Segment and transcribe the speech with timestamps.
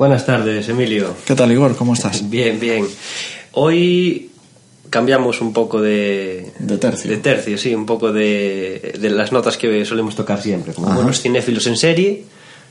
[0.00, 1.14] Buenas tardes, Emilio.
[1.26, 1.76] ¿Qué tal, Igor?
[1.76, 2.30] ¿Cómo estás?
[2.30, 2.86] Bien, bien.
[3.52, 4.30] Hoy
[4.88, 6.52] cambiamos un poco de...
[6.58, 7.10] De tercio.
[7.10, 10.72] De tercio, sí, un poco de, de las notas que solemos tocar siempre.
[10.72, 10.96] Como Ajá.
[10.96, 12.24] buenos cinéfilos en serie,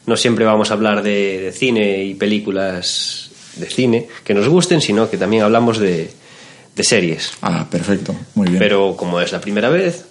[0.07, 4.81] no siempre vamos a hablar de, de cine y películas de cine que nos gusten,
[4.81, 6.09] sino que también hablamos de,
[6.75, 7.33] de series.
[7.43, 8.15] Ah, perfecto.
[8.33, 8.57] Muy bien.
[8.57, 10.03] Pero como es la primera vez,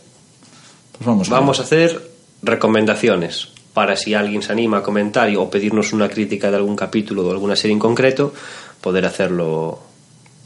[0.93, 2.01] pues vamos, a vamos a hacer
[2.45, 3.49] recomendaciones
[3.79, 7.23] para si alguien se anima a comentar y- o pedirnos una crítica de algún capítulo
[7.23, 8.35] o de alguna serie en concreto,
[8.81, 9.79] poder hacerlo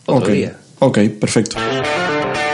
[0.05, 0.29] otro Ok.
[0.29, 0.53] día.
[0.81, 1.57] Ok, perfecto.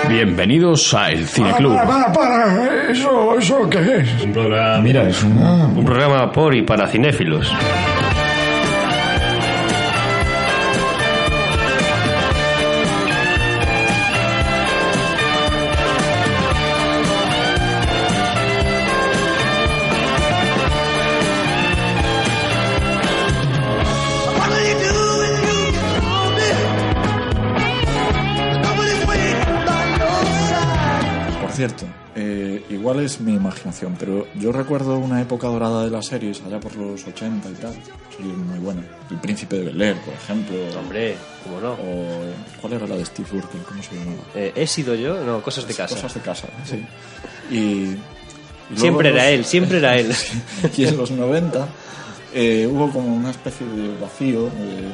[0.08, 1.74] Bienvenidos a El Cine Para, Club.
[1.74, 2.90] para, para.
[2.92, 4.22] ¿Eso, eso qué es?
[4.24, 5.36] Un programa, Mira, es un...
[5.36, 7.50] un programa por y para cinéfilos.
[31.76, 36.42] Cierto, eh, igual es mi imaginación, pero yo recuerdo una época dorada de las series,
[36.42, 37.72] allá por los 80 y tal.
[38.16, 38.84] Series muy buenas.
[39.10, 40.56] El Príncipe de Bel Air, por ejemplo.
[40.78, 41.72] Hombre, ¿cómo no?
[41.72, 42.22] O...
[42.60, 43.60] ¿Cuál era la de Steve Urkel?
[43.62, 44.22] ¿Cómo se llamaba?
[44.34, 45.22] Eh, ¿He sido yo?
[45.24, 45.94] No, cosas de casa.
[45.94, 46.84] Cosas de casa, sí.
[47.50, 47.56] Y...
[48.74, 50.12] y Siempre en era los- él, siempre era él.
[50.76, 51.68] y en los 90
[52.34, 54.44] eh, hubo como una especie de vacío.
[54.46, 54.92] de-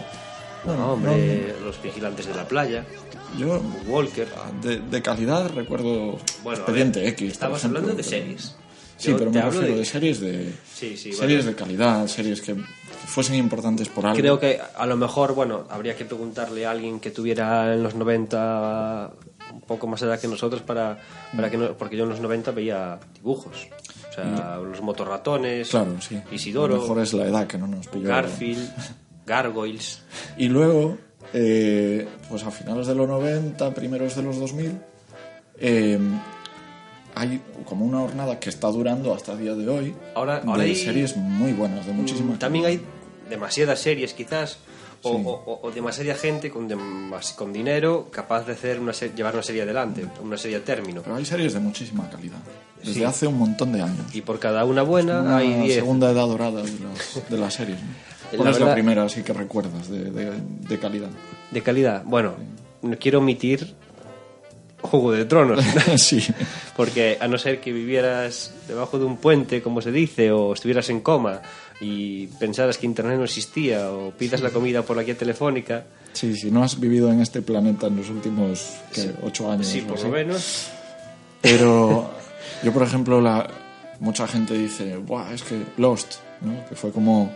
[0.64, 3.03] bueno, No, hombre, los vigilantes de la playa, no,
[3.38, 4.28] yo Walker.
[4.62, 7.32] de, de calidad recuerdo Bueno, Expediente ver, X.
[7.32, 8.56] Estamos ejemplo, hablando de series.
[8.96, 9.74] Sí, Yo pero me refiero de...
[9.80, 12.62] de- series de Sí, sí, series de calidad, series que, que
[13.06, 14.16] fuesen importantes por algo.
[14.18, 17.94] Creo que a lo mejor, bueno, habría que preguntarle a alguien que tuviera en los
[17.96, 19.12] 90
[19.52, 20.98] un poco más edad que nosotros para,
[21.34, 23.66] para que no, porque yo en los 90 veía dibujos.
[24.10, 26.20] O sea, los motorratones, Claro, sí.
[26.30, 28.08] Isidoro, A lo mejor es la edad que no nos pilló.
[28.08, 28.70] Garfield,
[29.26, 30.02] Gargoyles.
[30.38, 30.98] Y luego,
[31.32, 34.72] eh, pues a finales de los 90, primeros de los 2000,
[35.60, 35.98] eh,
[37.14, 40.62] hay como una jornada que está durando hasta el día de hoy Ahora- de ahora
[40.64, 42.38] hay- series muy buenas, de muchísimas.
[42.38, 42.80] También hay
[43.30, 44.58] demasiadas series quizás
[45.02, 45.22] o, Sí.
[45.24, 49.42] o- o- o demasiada gente con, demas- con dinero capaz de hacer una llevar una
[49.42, 51.02] serie adelante, una serie a término.
[51.02, 52.38] Pero hay series de muchísima calidad.
[52.78, 53.04] Desde Sí.
[53.04, 54.14] hace un montón de años.
[54.14, 55.74] Y por cada una buena Una hay 10.
[55.76, 57.80] segunda edad dorada de las, de las series.
[57.80, 58.13] ¿no?
[58.36, 60.32] ¿Cuál es la primera así que recuerdas de, de-
[60.68, 61.10] de calidad?
[61.50, 62.02] De calidad.
[62.04, 62.34] Bueno,
[62.82, 63.74] no quiero omitir
[64.82, 65.64] Juego de Tronos.
[65.96, 66.22] sí.
[66.76, 70.90] Porque a no ser que vivieras debajo de un puente, como se dice, o estuvieras
[70.90, 71.40] en coma
[71.80, 76.36] y pensaras que Internet no existía, o pidas la comida por la guía telefónica, Sí,
[76.36, 79.10] si no has vivido en este planeta en los últimos ¿qué?
[79.24, 79.66] ocho años.
[79.66, 80.68] sí, por lo menos.
[81.40, 82.10] Pero
[82.62, 83.48] yo, por ejemplo, la,
[84.00, 86.64] mucha gente dice, Buah, es que Lost, ¿no?
[86.68, 87.32] que fue como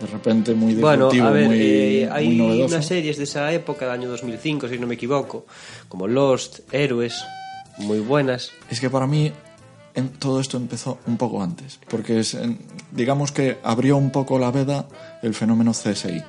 [0.00, 2.74] de repente muy Bueno, a ver, muy, eh, muy hay novedoso.
[2.74, 5.46] unas series de esa época, del año 2005, si no me equivoco,
[5.88, 7.22] como Lost, Héroes,
[7.78, 8.50] muy buenas.
[8.70, 9.32] Es que para mí
[9.94, 12.58] en- todo esto empezó un poco antes, porque es, en-
[12.92, 14.86] digamos que abrió un poco la veda
[15.22, 16.22] el fenómeno CSI.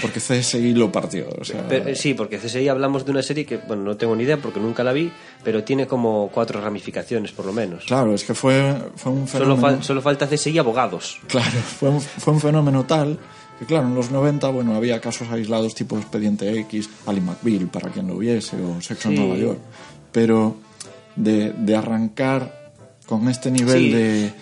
[0.00, 1.28] Porque CSI lo partió.
[1.38, 4.16] O sea, Pero, eh, sí, porque CSI hablamos de una serie que, bueno, no tengo
[4.16, 5.12] ni idea porque nunca la vi,
[5.44, 7.84] pero tiene como cuatro ramificaciones, por lo menos.
[7.84, 9.68] Claro, es que fue, fue un Solo, fenómeno...
[9.78, 11.18] fal- solo falta CSI abogados.
[11.28, 13.18] Claro, fue un, fue un fenómeno tal
[13.58, 17.90] que, claro, en los 90, bueno, había casos aislados tipo Expediente X, Ali McBeal, para
[17.90, 19.16] quien lo viese, o Sexo en.
[19.16, 19.58] Nueva York.
[20.10, 20.56] Pero
[21.16, 22.72] de, de arrancar
[23.06, 24.32] con este nivel Sí, de,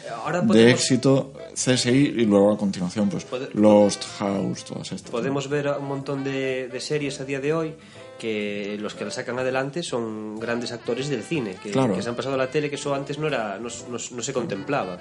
[0.44, 5.10] de éxito CSI y luego a continuación, pues Lost, House, todas estas.
[5.10, 7.74] Podemos ver un montón de, de series a día de hoy
[8.18, 11.94] que los que la sacan adelante son grandes actores del cine, que, Claro.
[11.94, 14.22] que se han pasado a la tele, que eso antes no, era, no, no- no
[14.22, 14.98] se contemplaba.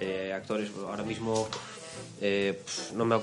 [0.00, 1.48] Eh, actores, ahora mismo
[2.20, 2.60] eh,
[2.94, 3.16] no, me,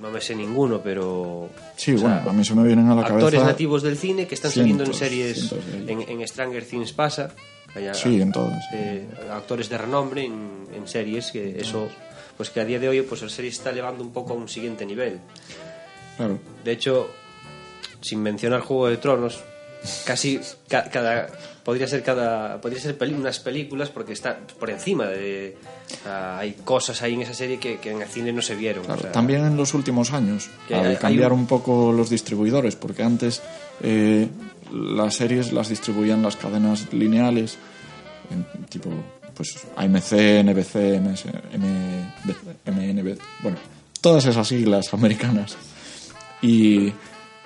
[0.00, 1.48] no me sé ninguno, pero...
[1.76, 3.44] Sí, sea, bueno, a mí se me vienen a la actores cabeza...
[3.46, 5.48] nativos del cine que están saliendo en cientos, series,
[5.86, 7.32] cientos en Stranger Things pasa.
[7.74, 8.62] Hay a- Sí, en todas.
[8.72, 11.88] eh, actores de renombre en, en series, que eso,
[12.36, 14.48] pues que a día de hoy pues la serie está elevando un poco a un
[14.48, 15.18] siguiente nivel.
[16.16, 16.38] Claro.
[16.64, 17.10] De hecho,
[18.00, 19.40] sin mencionar Juego de Tronos,
[20.04, 21.26] casi ca- cada
[21.64, 25.56] podría ser cada podría ser unas películas porque está por encima de
[26.04, 28.84] sea, hay cosas ahí en esa serie que, que en el cine no se vieron.
[28.84, 31.46] Claro, o sea, también en los últimos años, Que al hay- hay cambiar un- un...
[31.46, 33.42] poco los distribuidores, porque antes
[33.82, 34.28] eh,
[34.72, 37.58] las series las distribuían las cadenas lineales,
[38.30, 38.90] en tipo
[39.34, 41.24] pues AMC, NBC, MS,
[42.66, 43.58] MNB, bueno,
[44.00, 45.56] todas esas siglas americanas.
[46.42, 46.92] Y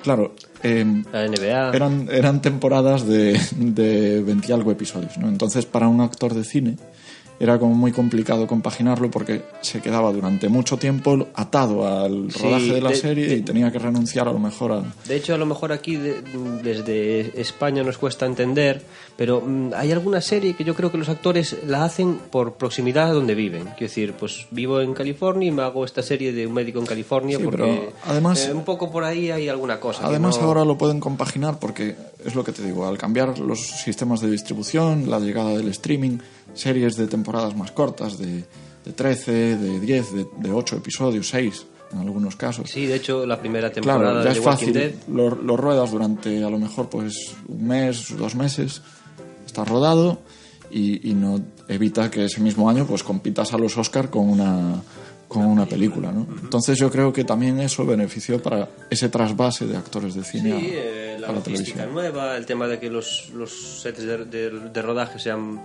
[0.03, 1.71] claro, em, la NBA.
[1.75, 5.29] eran, eran temporadas de, de 20 y algo episodios, ¿no?
[5.29, 6.77] Entonces, para un actor de cine,
[7.39, 12.73] era como muy complicado compaginarlo porque se quedaba durante mucho tiempo atado al Sí, rodaje
[12.75, 14.83] de la de- serie de- y tenía que renunciar a lo mejor a...
[15.07, 16.23] De hecho, a lo mejor aquí de-
[16.63, 18.83] desde España nos cuesta entender,
[19.17, 23.11] pero mm, hay alguna serie que yo creo que los actores la hacen por proximidad
[23.11, 23.65] a donde viven.
[23.65, 26.87] Quiero decir, pues vivo en California y me hago esta serie de un médico en
[26.87, 30.07] California Sí, porque pero además- eh, un poco por ahí hay alguna cosa.
[30.07, 31.95] Además no- ahora lo pueden compaginar porque
[32.25, 36.19] es lo que te digo, al cambiar los sistemas de distribución, la llegada del streaming,
[36.57, 38.45] series de temporadas más cortas, de,
[38.85, 42.69] de 13, de 10, de, de 8 episodios, 6 en algunos casos.
[42.69, 45.57] Sí, de hecho, la primera temporada Claro, ya de es Walking fácil, Dead lo, lo
[45.57, 47.15] ruedas durante a lo mejor pues
[47.47, 48.83] un mes, dos meses,
[49.47, 50.19] está rodado
[50.69, 54.83] y, y no evita que ese mismo año pues compitas a los Oscar con una
[55.29, 56.25] con una película, ¿no?
[56.41, 60.59] Entonces yo creo que también eso benefició para ese trasvase de actores de cine a-
[60.61, 61.93] eh, la a la televisión.
[61.93, 63.51] nueva, el tema de que los, los
[63.83, 65.61] sets de, de- de rodaje sean...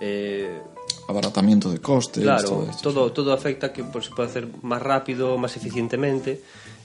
[0.00, 0.60] eh,
[1.08, 4.82] Abaratamiento de costes, claro, todo esto, todo, todo afecta que pues, se pueda hacer más
[4.82, 6.40] rápido, más eficientemente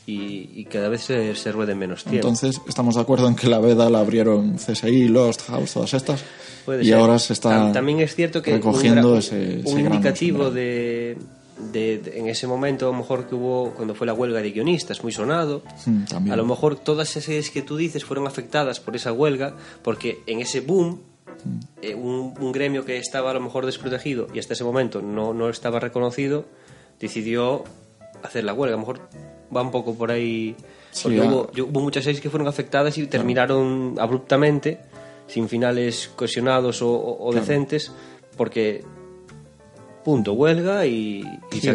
[0.05, 2.27] y, y cada vez se, se ruede menos tiempo.
[2.27, 6.23] Entonces, estamos de acuerdo en que la veda la abrieron CSI, Lost, House, todas estas.
[6.65, 6.95] Puede y ser.
[6.99, 11.17] ahora se está Tam- También es cierto que recogiendo un, ese, ese un indicativo de,
[11.71, 14.51] de- de- en ese momento, a lo mejor que hubo cuando fue la huelga de
[14.51, 15.63] guionistas, muy sonado.
[15.87, 16.33] Mm, también.
[16.33, 20.19] A lo mejor todas esas series que tú dices fueron afectadas por esa huelga, porque
[20.27, 21.01] en ese boom.
[21.81, 25.33] Eh, un, un gremio que estaba a lo mejor desprotegido y hasta ese momento no,
[25.33, 26.45] no estaba reconocido,
[26.99, 27.63] decidió
[28.23, 28.75] hacer la huelga.
[28.75, 29.01] A lo mejor
[29.55, 30.55] va un poco por ahí.
[30.91, 31.25] Sí, Porque ah.
[31.25, 34.79] hubo, yo- hubo muchas series que fueron afectadas y terminaron abruptamente,
[35.27, 37.91] sin finales cohesionados o, o- o decentes,
[38.37, 38.83] porque
[40.03, 41.69] punto, huelga y, y, Sí,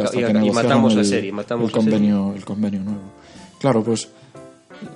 [0.52, 1.32] matamos la el- serie.
[1.32, 1.98] Matamos el la serie.
[1.98, 3.00] convenio, el convenio nuevo.
[3.60, 4.08] Claro, pues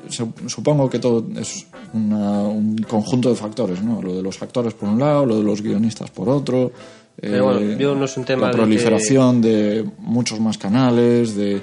[0.08, 4.00] su- supongo que todo es una- un conjunto de factores, ¿no?
[4.02, 6.72] Lo de los actores por un lado, lo de los guionistas por otro.
[7.20, 11.34] Pero eh, bueno, yo no es un tema la de proliferación de muchos más canales,
[11.36, 11.62] de, de-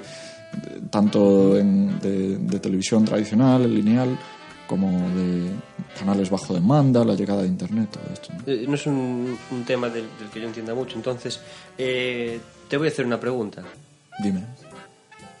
[0.90, 4.16] tanto en- de, de televisión tradicional, lineal,
[4.68, 5.50] como de
[5.98, 8.28] canales bajo demanda, la llegada de internet, todo esto.
[8.34, 8.52] ¿no?
[8.52, 10.96] Eh, No es un, un tema del, del que yo entienda mucho.
[10.96, 11.40] Entonces,
[11.76, 12.38] eh,
[12.68, 13.62] te voy a hacer una pregunta.
[14.22, 14.44] Dime.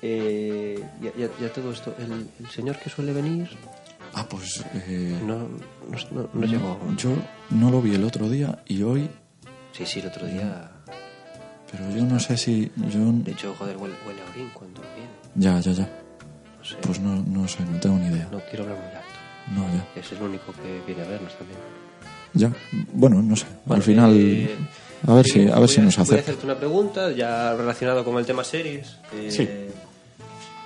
[0.00, 3.48] Eh, ya, ya- ya todo esto, el, el señor que suele venir
[4.14, 5.48] Ah, pues eh, no, no,
[6.10, 6.78] no- no llegó.
[6.96, 7.10] yo
[7.50, 9.08] no lo vi el otro día y hoy
[9.72, 10.70] Sí, sí, el otro día.
[11.70, 12.72] Pero yo no sé si.
[12.76, 12.98] Yo...
[13.12, 15.08] De hecho, joder, huele, huele a orín cuando viene.
[15.36, 15.88] Ya, ya, ya.
[16.58, 16.76] No sé.
[16.80, 18.26] Pues no, no sé, no tengo ni idea.
[18.32, 19.08] No quiero hablar muy alto.
[19.54, 20.00] No, ya.
[20.00, 21.58] Es el único que viene a vernos también.
[22.32, 22.50] Ya.
[22.94, 23.46] Bueno, no sé.
[23.66, 24.12] Bueno, Al final.
[24.18, 24.56] eh,
[25.06, 28.02] a ver sí, si, a ver si nos Voy a hacerte una pregunta ya relacionada
[28.02, 28.96] con el tema series.
[29.12, 29.48] Eh, Sí.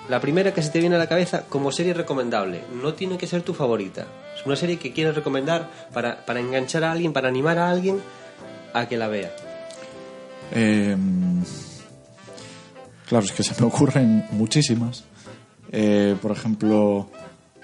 [0.08, 2.62] La primera que se te viene a la cabeza como serie recomendable.
[2.82, 4.06] No tiene que ser tu favorita.
[4.38, 8.00] Es una serie que quieres recomendar para, para enganchar a alguien, para animar a alguien
[8.74, 9.30] a que la vea.
[10.52, 10.96] Eh,
[13.08, 15.04] claro, es que se me ocurren muchísimas.
[15.70, 17.08] Eh, por ejemplo,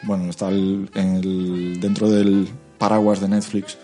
[0.04, 2.48] bueno, está el- el- dentro del
[2.78, 3.76] paraguas de Netflix.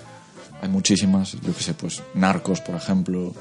[0.62, 3.34] Hay muchísimas, yo que sé, pues Narcos, por ejemplo.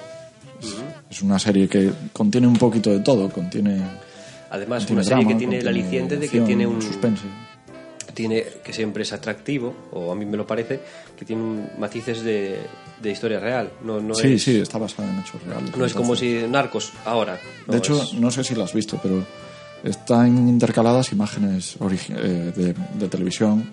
[0.61, 0.75] Es,
[1.17, 3.29] es una serie que contiene un poquito de todo.
[3.29, 3.81] Contiene,
[4.53, 7.23] Además, una serie drama, que tiene el aliciente de que tiene un suspense.
[8.13, 10.79] tiene que siempre es atractivo o a mí me lo parece
[11.17, 12.59] que tiene matices de,
[13.01, 13.71] de historia real.
[13.83, 15.75] No, no sí, es, sí, está basada en hechos reales.
[15.75, 17.39] no es como si Narcos ahora.
[17.67, 19.23] No, De hecho, es- no sé si lo has visto, pero
[19.83, 23.67] están intercaladas imágenes eh, de, de televisión.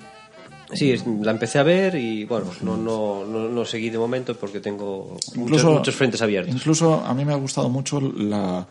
[0.73, 4.61] Sí, la empecé a ver y bueno, no, no, no, no seguí de momento porque
[4.61, 6.55] tengo muchos, Incluso- muchos frentes abiertos.
[6.55, 8.67] Incluso a mí me ha gustado mucho la,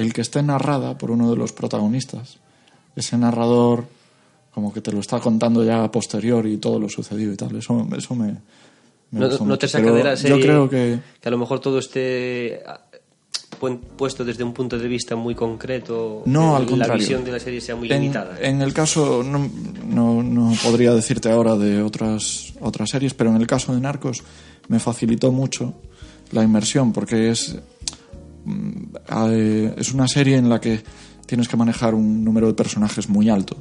[0.00, 2.38] el que esté narrada por uno de los protagonistas.
[2.96, 3.84] Ese narrador
[4.54, 7.56] como que te lo está contando ya a posterior y todo lo sucedido y tal.
[7.56, 8.26] Eso, eso me,
[9.10, 9.58] me No, gustó no mucho.
[9.58, 10.98] te saca Pero de la serie Yo creo que...
[11.24, 12.80] a lo mejor todo esté ah,
[13.96, 16.22] puesto desde un punto de vista muy concreto.
[16.26, 16.94] No, eh, al contrario.
[16.94, 18.36] La visión de la serie sea muy En, limitada.
[18.40, 19.48] en el caso, no,
[19.84, 24.22] no, no podría decirte ahora de otras, otras series, pero en el caso de Narcos
[24.68, 25.74] me facilitó mucho
[26.32, 27.56] la inmersión porque es,
[29.30, 30.82] eh, es una serie en la que
[31.26, 33.56] tienes que manejar un número de personajes muy alto.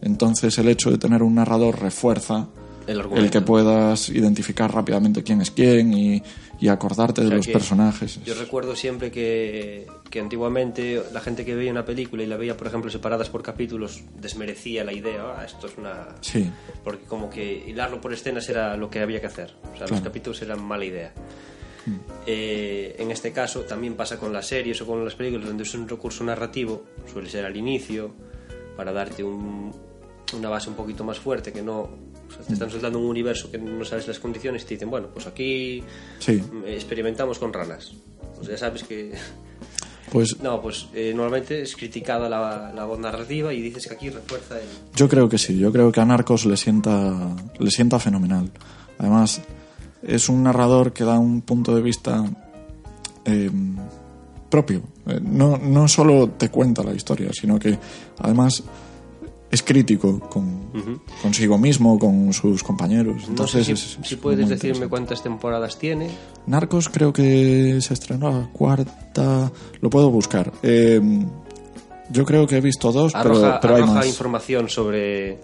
[0.00, 2.48] Entonces el hecho de tener un narrador refuerza
[2.86, 6.22] El que puedas identificar rápidamente quién es quién y,
[6.60, 8.18] y acordarte O de los personajes.
[8.24, 12.56] Yo recuerdo siempre que, que antiguamente la gente que veía una película y la veía,
[12.56, 15.22] por ejemplo, separadas por capítulos, desmerecía la idea.
[15.38, 16.08] "Ah, esto es una.
[16.22, 16.50] Sí.
[16.82, 19.54] Porque como que hilarlo por escenas era lo que había que hacer.
[19.74, 21.12] O sea, los capítulos eran mala idea.
[21.90, 22.00] Mm.
[22.26, 25.74] Eh, en este caso también pasa con las series o con las películas donde es
[25.74, 28.12] un recurso narrativo, suele ser al inicio,
[28.76, 29.72] para darte un-
[30.36, 31.80] una base un poquito más fuerte que no
[32.30, 34.88] O sea, te están soltando un universo que no sabes las condiciones y te dicen,
[34.88, 35.82] bueno, pues aquí
[36.20, 37.92] Sí, mm, experimentamos con ranas.
[38.40, 39.12] Sea, ya sabes que...
[40.12, 44.10] pues No, pues eh, normalmente es criticada la, la voz narrativa y dices que aquí
[44.10, 44.66] refuerza el...
[44.94, 48.48] yo creo que sí, yo creo que a Narcos le sienta, le sienta fenomenal.
[48.98, 49.40] Además,
[50.02, 52.24] es un narrador que da un punto de vista
[53.24, 53.50] eh,
[54.48, 54.82] propio.
[55.06, 57.78] Eh, no, no solo te cuenta la historia, sino que
[58.18, 58.62] además
[59.50, 60.70] es crítico con,
[61.22, 63.16] consigo mismo, con sus compañeros.
[63.16, 66.08] No sé Entonces, si, es- si es puedes decirme cuántas temporadas tiene.
[66.46, 69.50] Narcos creo que se estrenó la cuarta.
[69.80, 70.52] Lo puedo buscar.
[70.62, 71.00] Eh,
[72.10, 74.06] yo creo que he visto dos, Arroja, pero, pero hay más.
[74.06, 75.40] información sobre...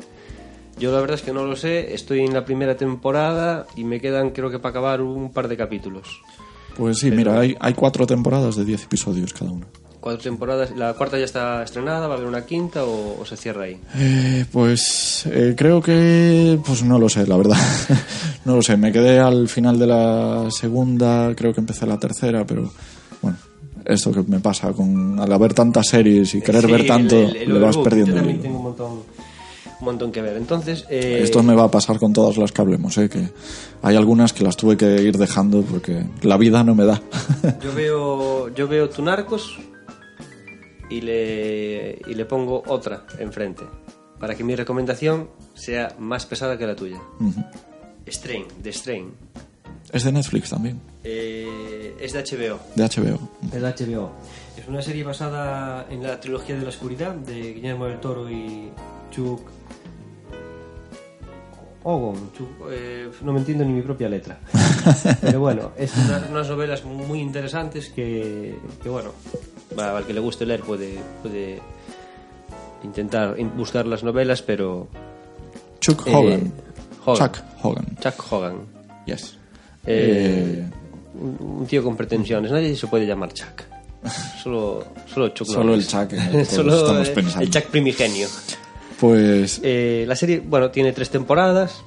[0.79, 4.01] Yo la verdad es que no lo sé, estoy en la primera temporada y me
[4.01, 6.21] quedan creo que para acabar un par de capítulos.
[6.77, 9.67] Pues sí, mira, hay, hay cuatro temporadas de 10 episodios cada una.
[10.01, 13.37] Cuatro temporadas, la cuarta ya está estrenada, va a haber una quinta o, o se
[13.37, 13.81] cierra ahí.
[13.97, 16.59] Eh, pues eh, creo que.
[16.65, 17.57] Pues no lo sé, la verdad.
[18.45, 22.47] no lo sé, me quedé al final de la segunda, creo que empecé la tercera,
[22.47, 22.71] pero
[23.23, 23.37] bueno,
[23.87, 27.37] esto que me pasa con al haber tantas series y querer Sí, ver tanto, el-
[27.37, 28.13] el le vas perdiendo.
[28.13, 29.01] Yo también tengo un montón,
[29.81, 30.37] un montón que ver.
[30.37, 33.09] Entonces, eh, Esto me va a pasar con todas las que hablemos, ¿eh?
[33.09, 33.29] que
[33.83, 37.01] hay algunas que las tuve que ir dejando porque la vida no me da.
[37.63, 39.59] yo veo, yo veo tu narcos
[40.89, 43.65] y le, y le pongo otra enfrente
[44.19, 46.99] para que mi recomendación sea más pesada que la tuya.
[48.07, 49.11] Strain, de Strain.
[49.93, 52.59] es de Netflix también, Eh, es de HBO.
[52.77, 53.19] de HBO.
[53.53, 54.13] Es de HBO.
[54.57, 58.71] Es una serie basada en la trilogía de la oscuridad de Guillermo del Toro y
[59.11, 59.41] Chuck
[61.89, 62.31] Ogon.
[62.71, 64.39] Eh, no me entiendo ni mi propia letra.
[65.21, 69.13] Pero bueno, es una- unas novelas muy interesantes que, que bueno,
[69.79, 71.61] al que le guste leer puede, puede
[72.83, 74.89] intentar in- buscar las novelas, pero...
[75.81, 76.53] Chuck eh, Hogan.
[77.05, 77.33] Hogan.
[77.33, 77.87] Chuck Hogan.
[78.01, 78.57] Chuck Hogan.
[79.07, 79.37] Yes.
[79.87, 80.65] Eh, Eh,
[81.21, 82.51] un un tío con pretensiones.
[82.51, 83.63] Nadie se puede llamar Chuck.
[84.43, 86.11] Solo, solo Chuck Solo el Chuck
[86.49, 87.43] Solo estamos pensando.
[87.45, 88.27] el Chuck primigenio.
[89.01, 91.85] Pues Eh, la serie, bueno, tiene tres temporadas.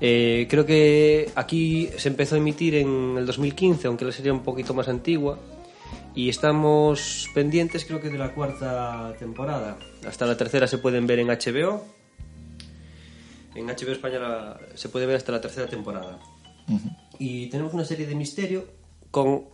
[0.00, 4.36] Eh, creo que aquí se empezó a emitir en el 2015, aunque la serie es
[4.36, 5.38] un poquito más antigua.
[6.14, 9.78] Y estamos pendientes, creo que de la cuarta temporada.
[10.06, 11.84] Hasta la tercera se pueden ver en HBO.
[13.54, 16.18] En HBO Española se puede ver hasta la tercera temporada.
[17.18, 18.64] Y tenemos una serie de misterio
[19.10, 19.44] con,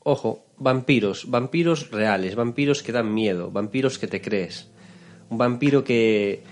[0.00, 4.70] ojo, vampiros, vampiros reales, vampiros que dan miedo, vampiros que te crees.
[5.30, 6.42] Un vampiro que,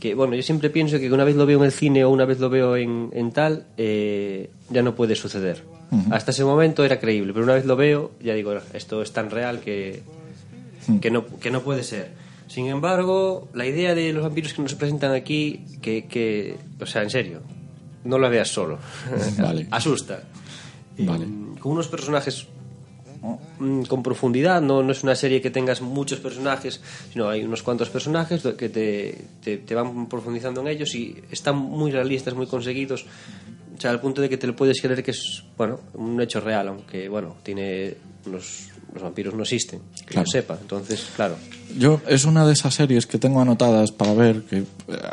[0.00, 2.24] que bueno, yo siempre pienso que una vez lo veo en el cine o una
[2.24, 5.62] vez lo veo en, en tal, eh, ya no puede suceder.
[6.10, 9.30] Hasta ese momento era creíble, pero una vez lo veo, ya digo, esto es tan
[9.30, 10.02] real que,
[11.02, 12.12] que, no, que no puede ser.
[12.48, 17.02] Sin embargo, la idea de los vampiros que nos presentan aquí, que, que o sea,
[17.02, 17.40] en serio,
[18.04, 18.78] no la veas solo.
[19.38, 19.66] Vale.
[19.70, 20.22] Asusta.
[20.98, 21.26] Vale.
[21.60, 22.46] Con unos personajes
[23.88, 26.80] con profundidad, no, no es una serie que tengas muchos personajes,
[27.12, 31.56] sino hay unos cuantos personajes que te, te, te van profundizando en ellos y están
[31.56, 33.06] muy realistas, muy conseguidos,
[33.76, 36.40] o sea, al punto de que te lo puedes creer que es, bueno, un hecho
[36.40, 37.94] real, aunque, bueno, tiene
[38.26, 38.71] unos...
[38.94, 40.26] Los vampiros no existen, que Claro.
[40.30, 40.58] sepa.
[40.60, 41.36] Entonces, claro,
[41.78, 44.64] Yo es una de esas series que tengo anotadas para ver que eh,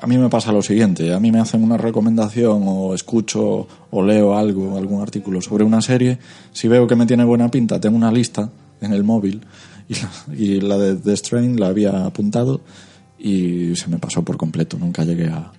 [0.01, 4.03] a mí me pasa lo siguiente, a mí me hacen una recomendación o escucho o
[4.05, 6.17] leo algo, algún artículo sobre una serie,
[6.51, 8.50] si veo que me tiene buena pinta, tengo una lista
[8.81, 9.41] en el móvil
[9.88, 12.59] y la, y la de The Strain la había apuntado
[13.17, 15.51] y se me pasó por completo, nunca llegué a,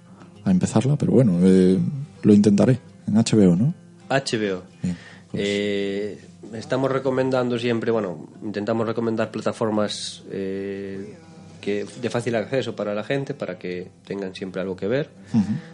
[0.45, 1.79] a empezarla, pero bueno, eh,
[2.23, 3.73] lo intentaré en HBO, ¿no?
[4.11, 4.63] HBO.
[4.83, 4.97] Bien.
[5.33, 6.19] Eh,
[6.55, 11.15] estamos recomendando siempre, bueno, intentamos recomendar plataformas eh,
[11.61, 15.11] que de fácil acceso para la gente, para que tengan siempre algo que ver.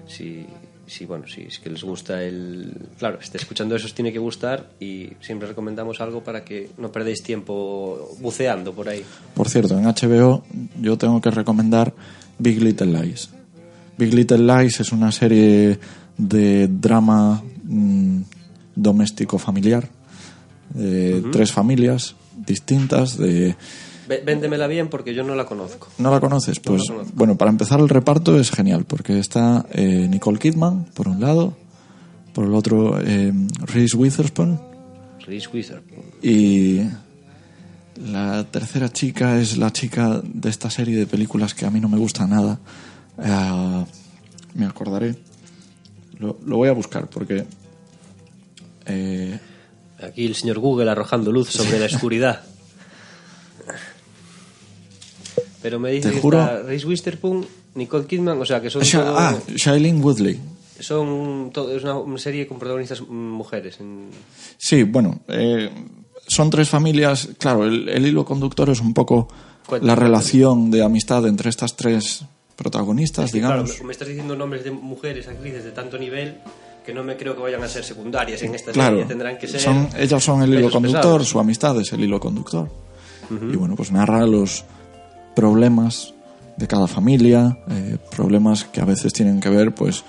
[0.07, 0.47] Si,
[0.87, 2.73] si, bueno, si es que les gusta el...
[2.99, 6.91] Claro, esté escuchando eso os tiene que gustar y siempre recomendamos algo para que no
[6.93, 9.05] perdéis tiempo buceando por ahí.
[9.35, 10.45] Por cierto, en HBO
[10.81, 11.95] yo tengo que recomendar
[12.39, 13.31] Big Little Lies.
[13.97, 15.79] Big Little Lies es una serie
[16.19, 18.21] de drama mm,
[18.77, 19.89] doméstico familiar.
[20.71, 22.15] de Tres familias
[22.47, 23.19] distintas.
[23.19, 23.57] De...
[24.09, 25.89] Vé- Véndemela bien porque yo no la conozco.
[25.99, 26.61] ¿No la conoces?
[26.61, 27.13] Pues la conozco.
[27.17, 31.57] bueno, para empezar el reparto es genial porque está eh, Nicole Kidman, por un lado,
[32.33, 34.61] por el otro eh, Reese Witherspoon
[35.27, 36.05] Reese Witherspoon.
[36.23, 36.83] Y
[38.13, 41.89] la tercera chica es la chica de esta serie de películas que a mí no
[41.89, 42.59] me gusta nada.
[43.21, 43.85] Eh,
[44.55, 45.17] me acordaré.
[46.19, 47.45] Lo, lo voy a buscar porque...
[48.87, 49.39] eh,
[50.03, 52.43] Aquí el señor Google arrojando luz sobre la oscuridad.
[55.63, 58.83] Pero me dice Te que juro- está Reese Witherspoon, Nicole Kidman, o sea que son
[58.83, 59.19] Sha- todo...
[59.19, 60.39] ah, Shailene Woodley.
[60.79, 63.81] son todo, es una, serie con protagonistas mujeres.
[63.81, 64.11] en-
[64.59, 65.71] Sí, bueno, eh,
[66.29, 67.31] son tres familias.
[67.39, 69.29] Claro, el, el hilo conductor es un poco
[69.67, 69.89] Cuéntame.
[69.89, 72.25] la relación de amistad entre estas tres
[72.55, 73.81] protagonistas, Sí, claro, digamos.
[73.81, 76.37] me, me estás diciendo nombres de mujeres, actrices de tanto nivel
[76.87, 79.07] que no me creo que vayan a ser secundarias en esta Claro, serie.
[79.09, 79.61] Tendrán que ser.
[79.61, 81.29] son, ellas son el hilo conductor, pesados.
[81.29, 82.69] su amistad es el hilo conductor.
[83.29, 84.65] Y bueno, pues narra los
[85.35, 86.15] problemas
[86.57, 90.05] de cada familia, eh, problemas que a veces tienen que ver, pues,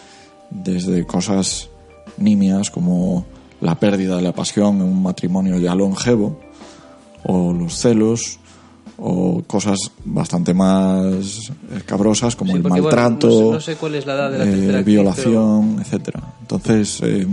[0.51, 1.69] desde cosas
[2.17, 3.25] nimias como
[3.59, 6.39] la pérdida de la pasión en un matrimonio ya longevo,
[7.23, 8.39] o los celos,
[8.99, 13.75] o cosas bastante más escabrosas como Sí, el porque, bueno, maltrato, no sé- no sé
[13.75, 16.23] cuál es la edad de la eh, tercera violación, etcétera.
[16.41, 17.27] Entonces eh,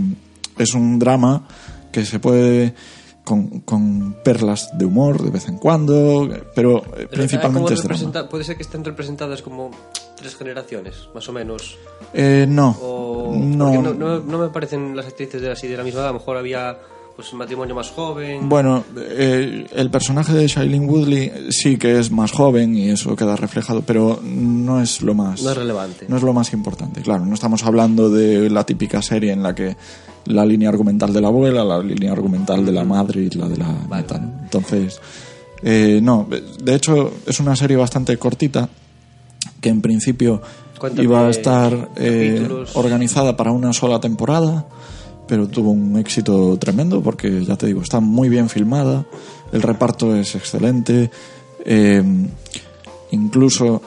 [0.57, 1.47] es un drama
[1.91, 2.75] que se puede
[3.23, 8.01] con, con perlas de humor de vez en cuando, pero eh, Pero, principalmente ¿cómo es
[8.03, 8.29] drama.
[8.29, 9.71] Puede ser que estén representadas como
[10.15, 11.77] tres generaciones, más o menos.
[12.13, 15.83] Eh, no, O, no, no, no, no me parecen las actrices de, así de la
[15.83, 16.09] misma edad.
[16.09, 16.77] A lo mejor había
[17.15, 18.49] pues un matrimonio más joven.
[18.49, 23.35] Bueno, eh, el personaje de Shailene Woodley sí que es más joven y eso queda
[23.35, 25.41] reflejado, pero no es lo más.
[25.41, 26.05] No es relevante.
[26.09, 27.25] No es lo más importante, claro.
[27.25, 29.77] No estamos hablando de la típica serie en la que
[30.25, 33.57] la línea argumental de la abuela, la línea argumental de la madre y la de
[33.57, 34.17] la nieta.
[34.17, 34.33] ¿no?
[34.43, 34.99] Entonces,
[35.63, 36.27] eh, no.
[36.61, 38.67] De hecho, es una serie bastante cortita
[39.61, 40.41] que en principio
[40.77, 44.65] Cuéntame iba a estar eh, organizada para una sola temporada,
[45.27, 49.05] pero tuvo un éxito tremendo porque, ya te digo, está muy bien filmada,
[49.51, 51.09] el reparto es excelente,
[51.65, 52.03] eh,
[53.11, 53.81] incluso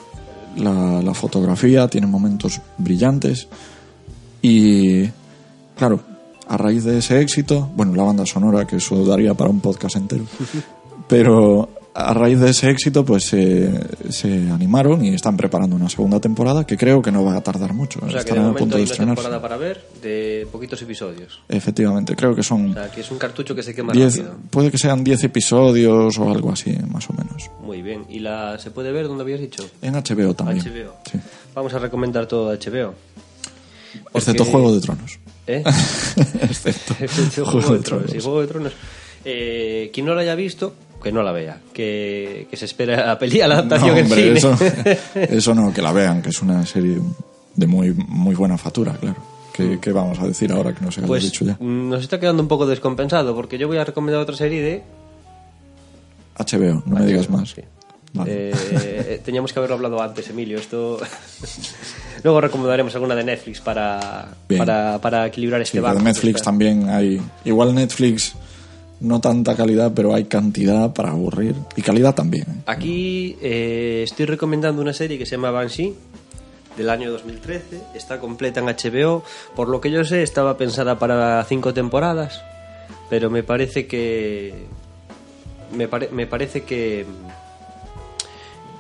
[0.57, 3.49] la, la fotografía tiene momentos brillantes
[4.43, 5.05] y,
[5.77, 6.01] claro,
[6.49, 9.97] a raíz de ese éxito, bueno, la banda sonora, que eso daría para un podcast
[9.97, 10.25] entero,
[11.09, 11.69] pero
[11.99, 13.71] a raíz de ese éxito, pues se
[14.11, 17.75] se animaron y están preparando una segunda temporada que creo que no va a tardar
[17.75, 18.01] mucho.
[18.03, 21.41] o sea que de a punto hay de una temporada para ver de poquitos episodios.
[21.49, 24.37] Efectivamente, creo que son O sea que es un cartucho que se quema 10, rápido.
[24.51, 27.51] puede que sean 10 episodios o algo así, más o menos.
[27.61, 28.05] Muy bien.
[28.09, 29.69] ¿Y la se puede ver dónde habías dicho?
[29.83, 30.61] En HBO también.
[30.61, 30.95] HBO.
[31.11, 31.19] Sí.
[31.55, 32.95] Vamos a recomendar todo HBO.
[34.15, 35.19] Excepto Juego de Tronos.
[35.47, 35.63] ¿Eh?
[36.43, 38.11] Excepto Excepto Juego de Tronos.
[38.11, 38.73] Sí, Juego de Tronos.
[39.25, 41.61] Eh, quien no la haya visto, que no la vea.
[41.73, 44.33] Que, que se espera la peli, a la adaptación No, en cine.
[44.33, 44.57] eso,
[45.15, 46.99] eso no, que la vean, que es una serie
[47.57, 49.17] de muy, muy buena factura, claro.
[49.53, 51.57] ¿Qué, qué vamos a decir ahora que no se Pues dicho ya?
[51.59, 54.83] mm, nos está quedando un poco descompensado porque yo voy a recomendar otra serie de
[56.39, 57.51] HBO, no me digas más.
[57.51, 57.63] Sí.
[58.13, 58.51] Vale.
[58.51, 60.59] Eh, eh, teníamos que haberlo hablado antes, Emilio.
[60.59, 60.99] Esto
[62.23, 65.99] luego recomendaremos alguna de Netflix para, para, para equilibrar Sí, este banco.
[65.99, 67.21] de Netflix está- también hay.
[67.45, 68.35] Igual Netflix,
[69.01, 71.55] no tanta calidad, pero hay cantidad para aburrir.
[71.77, 72.45] Y calidad también.
[72.49, 72.63] ¿eh?
[72.67, 75.95] Aquí eh, estoy recomendando una serie que se llama Banshee
[76.77, 77.81] del año 2013.
[77.95, 79.23] Está completa en HBO.
[79.57, 82.43] Por lo que yo sé, estaba pensada para cinco temporadas,
[83.11, 84.67] pero me parece que
[85.73, 87.07] me, pare- me parece que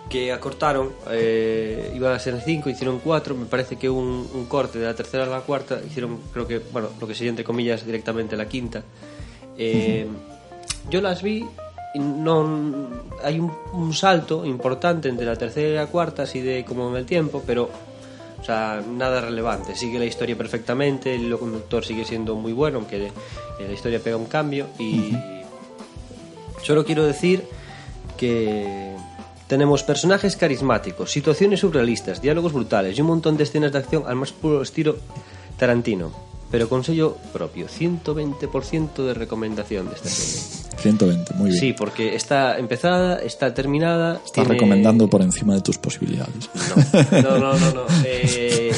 [0.08, 0.90] que acortaron.
[1.10, 3.34] eh, iba a ser cinco, hicieron cuatro.
[3.36, 6.60] Me parece que un, un corte de la tercera a la cuarta hicieron, creo que,
[6.72, 8.82] bueno, lo que sería entre comillas directamente la quinta.
[9.58, 10.06] Eh,
[10.90, 11.44] Yo las vi
[11.94, 12.88] y no
[13.22, 16.96] hay un, un salto importante entre la tercera y la cuarta, así de como en
[16.96, 17.68] el tiempo, pero
[18.40, 19.74] o sea, nada relevante.
[19.74, 23.10] Sigue la historia perfectamente, el hilo conductor sigue siendo muy bueno, aunque eh,
[23.66, 25.12] la historia pega un cambio y
[26.62, 27.42] solo quiero decir
[28.16, 28.94] que
[29.46, 34.16] tenemos personajes carismáticos, situaciones surrealistas, diálogos brutales y un montón de escenas de acción al
[34.16, 34.96] más puro estilo
[35.56, 36.12] Tarantino,
[36.50, 40.68] pero con sello propio, 120% de recomendación de esta serie.
[40.78, 41.60] 120, muy bien.
[41.60, 44.14] Sí, porque está empezada, está terminada.
[44.16, 46.48] Estás tiene- recomendando por encima de tus posibilidades.
[47.22, 47.82] No, no, no, no.
[48.04, 48.72] Eh,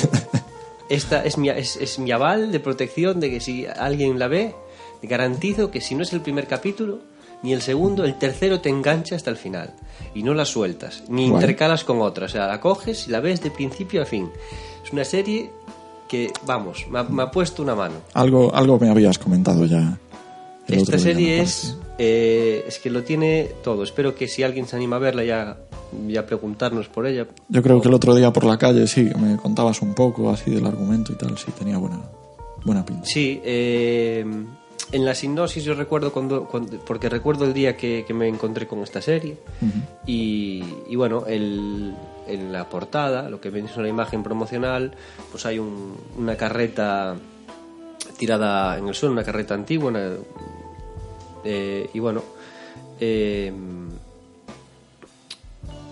[0.88, 4.54] esta es mi, es, es mi aval de protección de que si alguien la ve,
[5.02, 6.98] garantizo que si no es el primer capítulo,
[7.42, 9.74] ni el segundo, el tercero te engancha hasta el final.
[10.14, 12.26] Y no la sueltas, ni intercalas con otra.
[12.26, 14.30] O sea, la coges y la ves de principio a fin.
[14.84, 15.50] Es una serie
[16.10, 17.94] que, vamos, me ha, me ha puesto una mano.
[18.14, 19.96] Algo, algo me habías comentado ya.
[20.66, 23.84] Esta día, serie es, eh, es que lo tiene todo.
[23.84, 25.58] Espero que si alguien se anima a verla ya,
[26.08, 27.28] ya preguntarnos por ella.
[27.48, 30.50] Yo creo que el otro día por la calle sí, me contabas un poco así
[30.50, 32.00] del argumento y tal, sí, tenía buena,
[32.64, 33.06] buena pinta.
[33.06, 34.24] Sí, eh,
[34.92, 38.66] en la sinopsis yo recuerdo cuando, cuando- porque recuerdo el día que, que me encontré
[38.66, 39.36] con esta serie.
[40.06, 41.94] Y, y bueno, el-
[42.26, 44.92] en la portada, lo que ven es una imagen promocional,
[45.30, 47.16] pues hay un- una carreta
[48.18, 50.10] tirada en el suelo, una carreta antigua, una-
[51.44, 52.22] eh, y bueno,
[53.00, 53.52] eh,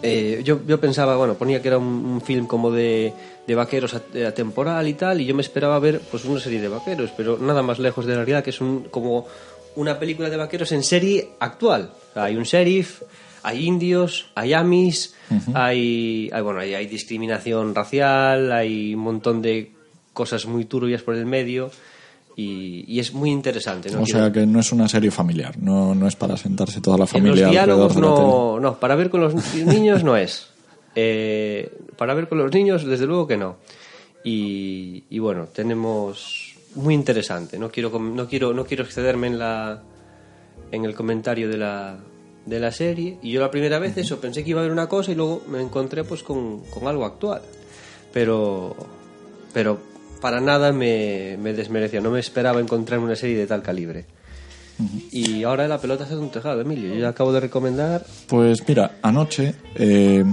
[0.03, 3.12] eh, yo, yo pensaba, bueno, ponía que era un, un film como de,
[3.49, 6.69] de vaqueros eh, atemporal y tal, y yo me esperaba ver pues una serie de
[6.69, 9.27] vaqueros, pero nada más lejos de la realidad, que es un, como
[9.77, 11.91] una película de vaqueros en serie actual.
[12.11, 13.03] O sea, hay un sheriff,
[13.43, 15.15] hay indios, hay amis,
[15.55, 19.73] hay, hay, bueno, hay, hay discriminación racial, hay un montón de
[20.13, 21.71] cosas muy turbias por el medio,
[22.37, 23.91] y, y es muy interesante.
[23.91, 24.03] ¿no?
[24.03, 26.99] O Quiero- sea que no es una serie familiar, no, no es para sentarse toda
[26.99, 30.49] la en familia los diálogos no, no, para ver con los niños no es.
[31.01, 33.59] Eh, para ver con los niños, desde luego que no.
[34.25, 37.57] Y, y bueno, tenemos muy interesante.
[37.57, 39.81] No quiero, no quiero, no quiero excederme en la,
[40.73, 41.99] en el comentario de la,
[42.47, 43.17] de la serie.
[43.23, 45.45] Y yo la primera vez eso pensé que iba a haber una cosa y luego
[45.49, 47.43] me encontré pues con, con algo actual.
[48.13, 48.75] Pero,
[49.53, 49.79] pero
[50.21, 52.01] para nada me, me desmereció.
[52.01, 54.05] No me esperaba encontrar una serie de tal calibre.
[55.13, 56.93] Y ahora la pelota está en un tejado, Emilio.
[56.93, 58.05] Yo ya acabo de recomendar.
[58.27, 60.25] Pues mira, anoche, eh,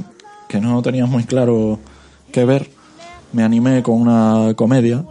[0.48, 1.80] que no tenía muy claro
[2.32, 2.70] qué ver,
[3.34, 5.04] me animé con una comedia.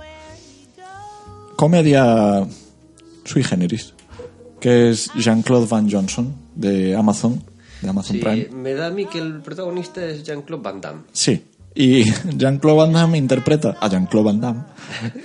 [1.56, 2.46] Comedia
[3.24, 3.94] sui generis,
[4.60, 7.42] que es Jean-Claude Van Johnson, de Amazon,
[7.80, 8.48] de Amazon Sí, Prime.
[8.52, 11.00] me da a mí que el protagonista es Jean-Claude Van Damme.
[11.12, 11.42] Sí,
[11.74, 12.04] y
[12.36, 14.60] Jean-Claude Van Damme interpreta a Jean-Claude Van Damme.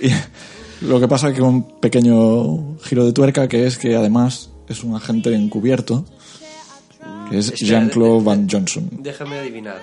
[0.00, 4.82] Y lo que pasa que un pequeño giro de tuerca que es que además es
[4.84, 6.04] un agente encubierto,
[7.28, 8.88] que es Jean-Claude de- de- Van Johnson.
[8.92, 9.78] Déjame adivinar.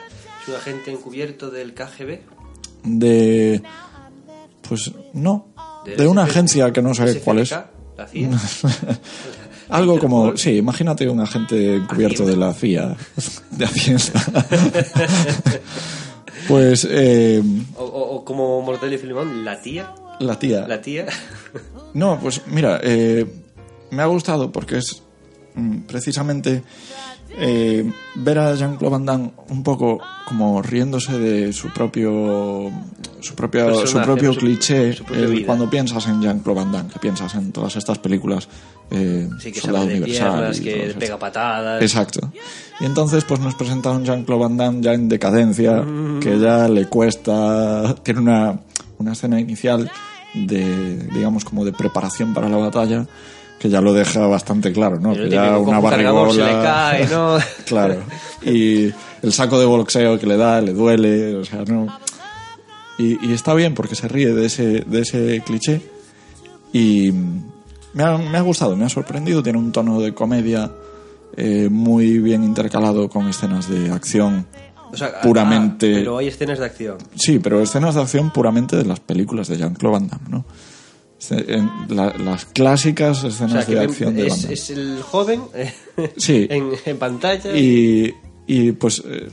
[0.48, 2.20] Es un agente encubierto del KGB.
[2.86, 3.62] De...
[4.68, 5.48] Pues no,
[5.86, 7.52] de una agencia que no sé cuál es.
[7.52, 8.30] La CIA.
[9.70, 12.96] Algo como, sí, imagínate un agente encubierto de la CIA,
[13.52, 14.04] de Hacienda.
[16.48, 17.42] pues eh,
[17.76, 19.94] O, o- o como Mortel y Filimón, la tía.
[20.20, 20.68] la tía.
[20.68, 21.06] La tía.
[21.94, 23.26] No, pues mira, eh,
[23.92, 25.02] me ha gustado porque es
[25.56, 26.62] mm, precisamente
[27.38, 32.72] eh, ver a Jean-Claude Van Damme un poco como riéndose de su propio
[33.22, 37.00] su propio su propio su- cliché su eh, cuando piensas en Jean-Claude Van Damme que
[37.00, 38.48] piensas en todas estas películas
[38.92, 41.82] eh, Sí, que Soldado Universal piernas, que pega patadas.
[41.82, 42.32] Exacto.
[42.80, 46.20] Y entonces pues nos presenta un Jean-Claude Van Damme ya en decadencia, Mm.
[46.20, 48.60] que ya le cuesta, tiene una,
[48.98, 49.90] una escena inicial
[50.34, 53.08] de, digamos, como de preparación para la batalla,
[53.60, 55.14] que ya lo deja bastante claro, ¿no?
[55.14, 56.64] Que ya una se le barrigola...
[56.64, 57.38] cae, ¿no?
[57.66, 57.98] claro.
[58.44, 58.92] Y
[59.22, 61.88] el saco de boxeo que le da, le duele, o sea, no...
[63.00, 65.82] Y, y está bien porque se ríe de ese, de ese cliché
[66.74, 67.12] y
[67.94, 69.42] me ha, me ha gustado, me ha sorprendido.
[69.44, 70.72] Tiene un tono de comedia
[71.36, 74.48] eh, muy bien intercalado con escenas de acción
[74.92, 75.94] O sea, puramente.
[75.94, 76.98] ah, pero hay escenas de acción.
[77.16, 80.46] Sí, pero escenas de acción puramente de las películas de Jean-Claude Van Damme, ¿no?
[81.30, 85.42] En la- las clásicas O escenas sea, que de acción de es, es el joven
[85.56, 85.74] eh,
[86.18, 86.48] Sí.
[86.50, 87.58] en, en pantalla.
[87.58, 88.14] Y,
[88.46, 89.28] y, pues eh,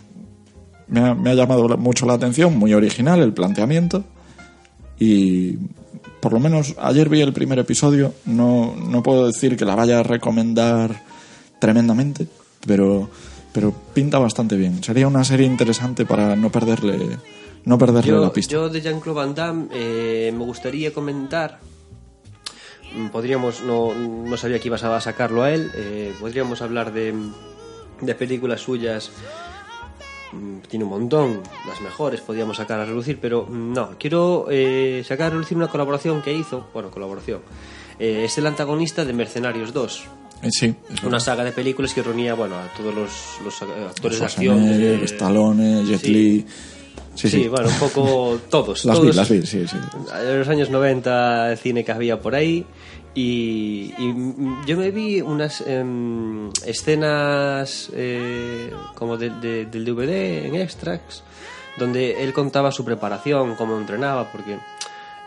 [0.88, 4.02] me, ha, me ha llamado la- mucho la atención, muy original el planteamiento.
[4.98, 5.58] Y
[6.20, 10.00] por lo menos ayer vi el primer episodio, no, no puedo decir que la vaya
[10.00, 11.02] a recomendar
[11.58, 12.26] tremendamente,
[12.66, 13.10] pero,
[13.52, 14.82] pero pinta bastante bien.
[14.82, 17.18] Sería una serie interesante para no perderle,
[17.66, 18.52] no perderle yo, la pista.
[18.52, 21.60] yo de Jean-Claude Van Damme eh, me gustaría comentar.
[22.94, 25.70] Mm, Podríamos, no, no sabía que ibas a sacarlo a él.
[25.74, 27.14] eh, podríamos hablar de,
[28.00, 29.10] de películas suyas.
[30.32, 35.02] mm, Tiene un montón, las mejores podríamos sacar a relucir, pero mm, no, quiero eh,
[35.06, 36.66] sacar a relucir una colaboración que hizo.
[36.72, 37.40] Bueno, colaboración.
[37.98, 40.04] Eh, es el antagonista de Mercenarios 2.
[40.42, 40.74] Eh, sí,
[41.06, 43.10] Una saga de películas que reunía bueno, a todos los,
[43.44, 44.66] los eh, actores de acción.
[44.66, 46.08] De- Stallone, Jet sí.
[46.12, 46.46] Li.
[47.14, 47.48] Sí, Sí, sí.
[47.48, 48.84] bueno, un poco todos.
[48.84, 49.16] Las vi, todos.
[49.16, 49.76] las vi, sí, sí.
[50.20, 52.64] En los años 90 el cine que había por ahí
[53.14, 54.14] y, y,
[54.66, 61.22] yo me vi unas em, escenas eh, como de- de- del DVD en extracts
[61.78, 64.58] donde él contaba su preparación, cómo entrenaba, porque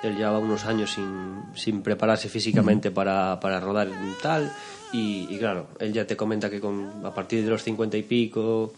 [0.04, 3.90] él llevaba unos años sin, sin prepararse físicamente para, para rodar
[4.22, 4.50] tal
[4.94, 8.04] y, y claro, él ya te comenta que con, a partir de los 50 y
[8.04, 8.74] pico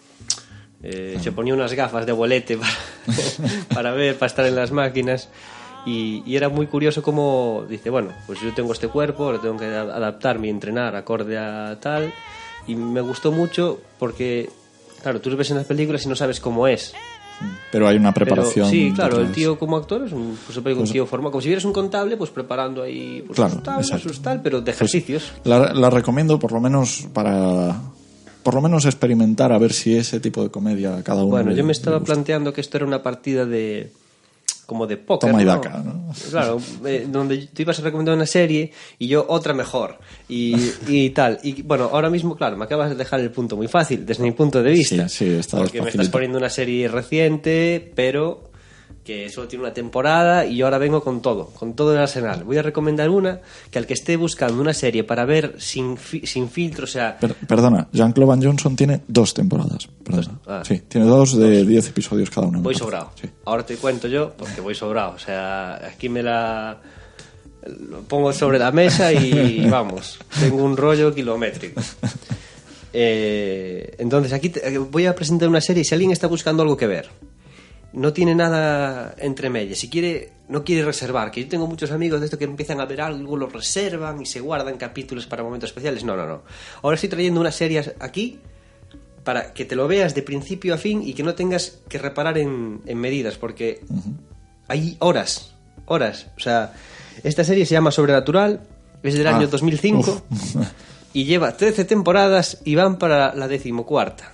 [0.84, 2.72] eh, se ponía unas gafas de bolete para,
[3.74, 5.30] para ver, para estar en las máquinas.
[5.86, 9.58] Y, y era muy curioso como dice, bueno, pues yo tengo este cuerpo, ahora tengo
[9.58, 12.14] que a- adaptarme y entrenar acorde a tal.
[12.68, 14.50] Y me gustó mucho porque,
[15.02, 16.94] claro, tú lo ves en las películas y no sabes cómo es.
[17.72, 18.70] Pero hay una Pero preparación.
[18.70, 21.64] sí, claro, el tío como actor es un, pues, un tío formado, como si vieras
[21.64, 23.90] un contable, pues preparando ahí pues, Claro, sus tablas.
[23.90, 25.32] Pues sus tal, pero de ejercicios.
[25.46, 27.78] La, la recomiendo por lo menos para
[28.44, 31.58] por lo menos experimentar a ver si ese tipo de comedia cada uno Bueno, le-
[31.58, 33.92] yo me estaba planteando que esto era una partida de
[34.66, 35.32] como de póker.
[35.32, 35.52] Toma y ¿no?
[35.52, 36.14] daca, ¿no?
[36.30, 39.98] Claro, eh, donde tú ibas a recomendar una serie y yo otra mejor.
[40.28, 40.56] Y,
[40.88, 41.40] y tal.
[41.42, 44.32] Y bueno, ahora mismo, claro, me acabas de dejar el punto muy fácil desde mi
[44.32, 45.10] punto de vista.
[45.10, 48.49] Sí, sí, está Porque me estás poniendo una serie reciente, pero
[49.10, 52.44] que solo tiene una temporada y yo ahora vengo con todo, con todo el arsenal.
[52.44, 53.40] Voy a recomendar una
[53.72, 57.18] que al que esté buscando una serie para ver sin, fi- sin filtro, o sea,
[57.18, 59.88] Per- perdona, Jean-Claude Van Johnson tiene dos temporadas.
[60.04, 60.40] Perdona.
[60.46, 60.62] Ah.
[60.64, 62.60] sí, tiene dos de diez episodios cada una.
[62.60, 63.10] voy sobrado.
[63.20, 63.28] Sí.
[63.46, 65.14] Ahora te cuento yo, porque voy sobrado.
[65.16, 66.78] O sea, aquí me la
[67.90, 71.82] lo pongo sobre la mesa y vamos, tengo un rollo kilométrico.
[72.94, 75.84] Eh, entonces, aquí te- voy a presentar una serie.
[75.84, 77.10] Si alguien está buscando algo que ver,
[77.94, 82.20] no tiene nada entre medias, si quiere, no quiere reservar, que yo tengo muchos amigos
[82.20, 85.70] de esto que empiezan a ver algo lo reservan y se guardan capítulos para momentos
[85.72, 86.04] especiales.
[86.04, 86.42] No, no, no.
[86.84, 88.40] Ahora estoy trayendo unas series aquí
[89.24, 92.38] para que te lo veas de principio a fin y que no tengas que reparar
[92.38, 93.82] en, en medidas, porque
[94.68, 95.54] hay horas,
[95.86, 96.28] horas.
[96.38, 96.74] O sea,
[97.24, 98.62] esta serie se llama Sobrenatural,
[99.04, 100.56] es del Ah, año 2005 uf.
[101.14, 104.32] y lleva 13 temporadas y van para la decimocuarta.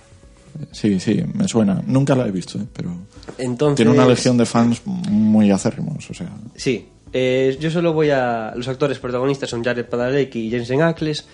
[0.72, 1.82] Sí, sí, me suena.
[1.86, 2.66] Nunca la he visto, ¿eh?
[2.72, 2.90] pero
[3.38, 6.10] Entonces, tiene una legión de fans muy acérrimos.
[6.10, 8.52] O sea, Sí, eh, yo solo voy a...
[8.54, 11.26] Los actores protagonistas son Jared Padalecki y Jensen Ackles.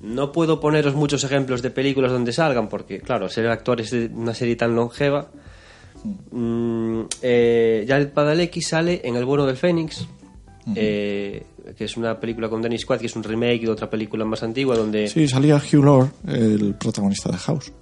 [0.00, 4.34] No puedo poneros muchos ejemplos de películas donde salgan, porque, claro, ser actores de una
[4.34, 5.28] serie tan longeva...
[6.30, 10.06] Mm, eh, Jared Padalecki sale en El bueno del Fénix,
[10.74, 11.44] eh,
[11.76, 14.42] que es una película con Dennis Quaid, que es un remake de otra película más
[14.42, 15.08] antigua, donde...
[15.08, 17.72] sí, salía Hugh Lore, el protagonista de House.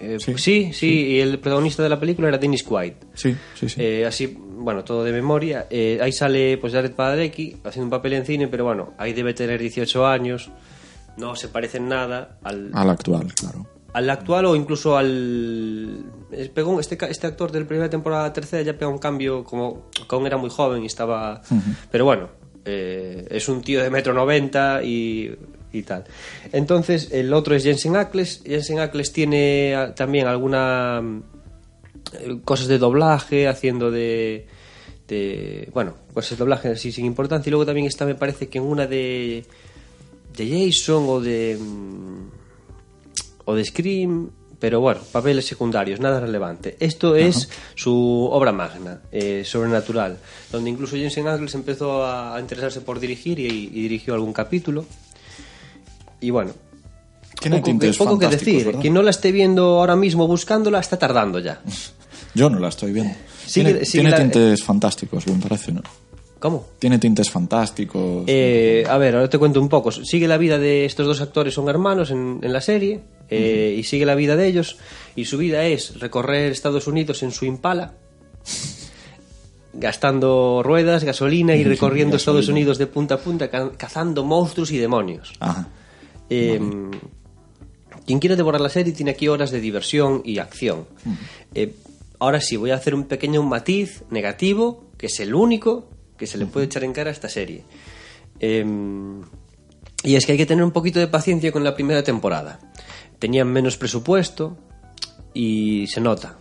[0.00, 2.92] Eh, sí, sí, sí, y el protagonista de la película era Dennis Quaid.
[3.14, 3.80] Sí, sí, sí.
[3.82, 5.66] Eh, así, bueno, todo de memoria.
[5.70, 9.34] Eh, ahí sale pues Jared Padalecki haciendo un papel en cine, pero bueno, ahí debe
[9.34, 10.50] tener 18 años,
[11.16, 13.66] no se parece en nada al, Al actual, claro.
[13.92, 16.04] al actual o incluso al...
[16.54, 20.26] Pegó, este, este actor de la primera temporada tercera ya pegó un cambio, como Kong
[20.26, 21.42] era muy joven y estaba...
[21.90, 22.28] Pero bueno,
[22.64, 25.34] es un tío de metro noventa y,
[25.72, 26.04] y tal.
[26.52, 28.42] Entonces, el otro es Jensen Ackles.
[28.44, 31.02] Jensen Ackles tiene ah, también alguna
[32.12, 34.46] eh, cosas de doblaje, haciendo de,
[35.08, 37.50] de bueno, cosas de doblaje así sin importancia.
[37.50, 39.44] Y luego también está, me parece que en una de
[40.38, 42.30] de Jason o de mm,
[43.44, 46.76] o de Scream, pero bueno, papeles secundarios, nada relevante.
[46.80, 50.18] Esto es su obra magna, eh, sobrenatural,
[50.52, 54.84] donde incluso Jensen Ackles empezó a, a interesarse por dirigir y, y dirigió algún capítulo.
[56.20, 56.52] Y bueno,
[57.40, 58.64] Tiene poco, que, tintes poco que decir.
[58.66, 58.80] ¿verdad?
[58.80, 61.60] Quien no la esté viendo ahora mismo buscándola está tardando ya.
[62.34, 63.14] Yo no la estoy viendo.
[63.46, 65.82] Sigue- tiene sigue tiene la- tintes fantásticos, me parece, ¿no?
[66.38, 66.66] ¿Cómo?
[66.78, 68.22] Tiene tintes fantásticos.
[68.28, 69.90] Eh, a ver, ahora te cuento un poco.
[69.90, 73.82] Sigue la vida de estos dos actores, son hermanos en, en la serie, eh, y
[73.82, 74.76] sigue la vida de ellos.
[75.16, 77.94] Y su vida es recorrer Estados Unidos en su Impala,
[79.72, 82.58] gastando ruedas, gasolina y recorriendo Estados Gasolina.
[82.60, 85.32] Unidos de punta a punta, ca- cazando monstruos y demonios.
[85.40, 85.68] Ajá.
[86.30, 86.60] Eh,
[88.06, 90.86] Quien quiera devorar la serie tiene aquí horas de diversión y acción.
[91.54, 91.74] Eh,
[92.18, 96.38] ahora sí, voy a hacer un pequeño matiz negativo, que es el único que se
[96.38, 97.64] le puede echar en cara a esta serie.
[98.40, 98.64] Eh,
[100.04, 102.60] y es que hay que tener un poquito de paciencia con la primera temporada.
[103.18, 104.56] Tenían menos presupuesto
[105.34, 106.38] y se nota.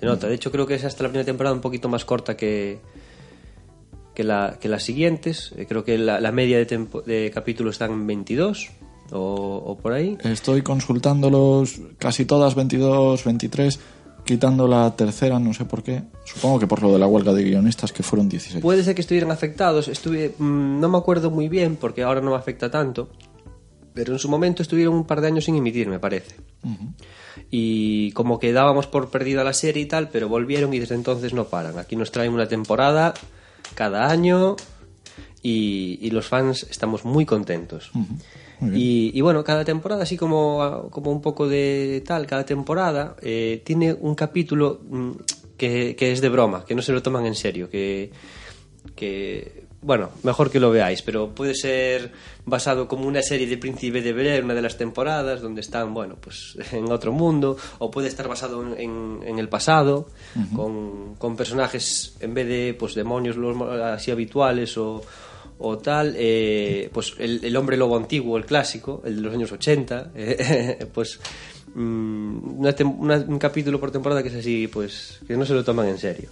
[0.00, 0.28] Se nota.
[0.28, 2.78] De hecho, creo que es hasta la primera temporada un poquito más corta que,
[4.14, 5.52] que, la, que las siguientes.
[5.56, 8.68] Eh, Creo que la, la media de, tempo- de capítulos están en 22
[9.12, 10.16] o, o por ahí.
[10.24, 13.80] Estoy consultándolos casi todas 22, 23,
[14.26, 16.02] quitando la tercera, no sé por qué.
[16.24, 18.60] Supongo que por lo de la huelga de guionistas, que fueron 16.
[18.60, 19.88] Puede ser que estuvieran afectados.
[19.88, 23.08] Estuve, mm, no me acuerdo muy bien porque ahora no me afecta tanto.
[23.94, 26.36] Pero en su momento estuvieron un par de años sin emitir, me parece.
[27.50, 31.32] Y como que dábamos por perdida la serie y tal, pero volvieron y desde entonces
[31.32, 31.78] no paran.
[31.78, 33.14] Aquí nos traen una temporada
[33.74, 34.56] cada año
[35.40, 37.90] y, y los fans estamos muy contentos.
[37.94, 38.20] Muy bien.
[38.74, 43.60] Y, y bueno, cada temporada, así como, como un poco de tal, cada temporada eh,
[43.64, 45.10] tiene un capítulo mm,
[45.58, 48.10] que, que es de broma, que no se lo toman en serio, que,
[48.94, 52.10] que bueno, mejor que lo veáis, pero puede ser
[52.44, 56.16] basado como una serie de Príncipe de Bel una de las temporadas, donde están, bueno,
[56.20, 60.08] pues en otro mundo, o puede estar basado en, en- en el pasado,
[60.56, 65.02] con, con personajes, en vez de pues demonios los así habituales o,
[65.58, 69.52] o tal, eh, pues el, el hombre lobo antiguo, el clásico, el de los años
[69.52, 71.18] 80, eh, pues
[71.74, 75.88] mm, una- un capítulo por temporada que es así, pues que no se lo toman
[75.88, 76.28] en serio.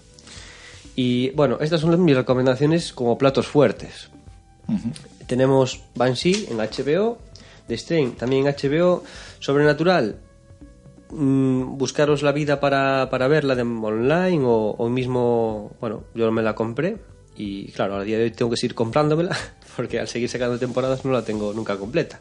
[0.97, 4.11] Y bueno, estas son mis recomendaciones como platos fuertes.
[5.27, 7.19] Tenemos Banshee en HBO,
[7.67, 9.03] The Strain también en HBO,
[9.41, 10.17] Sobrenatural.
[11.11, 16.43] mm, buscaros la vida para, para verla de online o, o mismo, bueno, yo me
[16.43, 16.99] la compré
[17.37, 19.37] y claro, a día de hoy tengo que seguir comprándomela
[19.77, 22.21] porque al seguir sacando temporadas no la tengo nunca completa.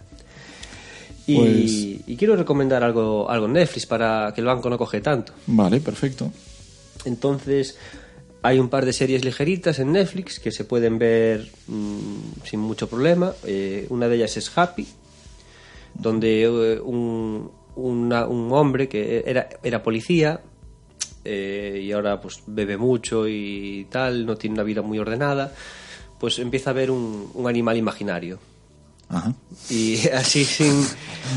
[1.26, 5.00] Y, Pues- y quiero recomendar algo, algo en Netflix para que el banco no coge
[5.02, 5.34] tanto.
[5.48, 6.32] Vale, perfecto.
[7.06, 7.78] Entonces,
[8.42, 12.90] hay un par de series ligeritas en Netflix que se pueden ver mm, sin mucho
[12.90, 13.34] problema.
[13.46, 14.88] Eh, una de ellas es Happy,
[15.94, 20.42] donde eh, un, una- un hombre que era, era policía
[21.26, 25.54] eh, y ahora pues bebe mucho y tal, no tiene una vida muy ordenada,
[26.20, 28.40] pues empieza a ver un, un animal imaginario.
[29.10, 29.34] Ajá.
[29.70, 30.84] Y así sin...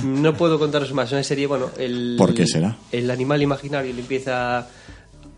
[0.05, 1.13] No puedo contaros más.
[1.13, 1.71] Una serie, bueno...
[1.79, 2.77] El, ¿Por qué será?
[2.91, 4.67] El animal imaginario le empieza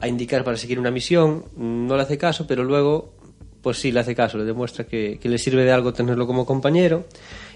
[0.01, 1.45] a indicar para seguir una misión.
[1.57, 3.13] No le hace caso, pero luego,
[3.63, 4.39] pues sí, le hace caso.
[4.39, 7.07] Le demuestra que, que le sirve de algo tenerlo como compañero.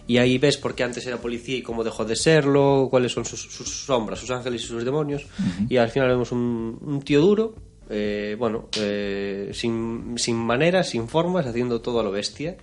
[0.06, 3.24] Y ahí ves por qué antes era policía y cómo dejó de serlo, cuáles son
[3.24, 5.24] sus, sus sombras, sus ángeles y sus demonios.
[5.68, 7.54] Y al final vemos un, un tío duro,
[7.88, 12.56] eh, bueno, eh, sin, sin maneras, sin formas, haciendo todo a lo bestia,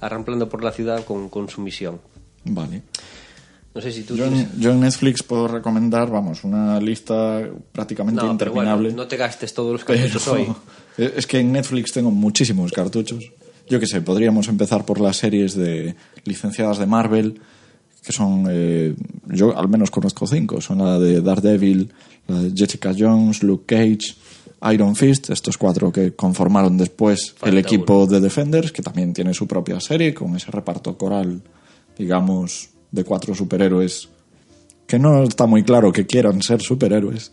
[0.00, 2.00] arramplando por la ciudad con, con su misión.
[2.44, 2.82] Vale.
[3.74, 4.52] No sé si tú Yo tienes...
[4.54, 7.40] en, yo en Netflix puedo recomendar, vamos, una lista
[7.70, 8.96] prácticamente No, pero bueno, interminable.
[8.96, 10.46] no te gastes todos los Pero- cartuchos hoy.
[10.96, 13.30] Es que en Netflix tengo muchísimos cartuchos.
[13.70, 17.40] Yo qué sé, podríamos empezar por las series de licenciadas de Marvel,
[18.04, 18.94] que son, eh,
[19.26, 20.60] yo al menos conozco cinco.
[20.60, 21.92] Son la de Daredevil,
[22.26, 24.16] la de Jessica Jones, Luke Cage,
[24.72, 29.32] Iron Fist, estos cuatro que conformaron después Falta el equipo de Defenders, que también tiene
[29.32, 31.40] su propia serie con ese reparto coral,
[31.96, 34.08] digamos, de cuatro superhéroes
[34.90, 37.32] que no está muy claro que quieran ser superhéroes.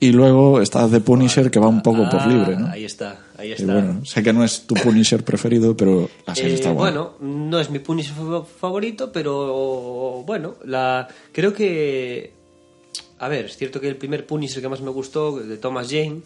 [0.00, 2.66] Y luego está The Punisher, que va un poco por Ah, libre, ¿no?
[2.66, 3.72] Ahí está, ahí Y está.
[3.72, 7.00] bueno, sé que no es tu Punisher preferido, pero la serie Eh, está buena.
[7.00, 7.14] bueno,
[7.48, 12.32] no es mi Punisher fa- favorito, pero bueno, la creo que
[13.18, 16.20] a ver, es cierto que el primer Punisher que más me gustó de Thomas Jane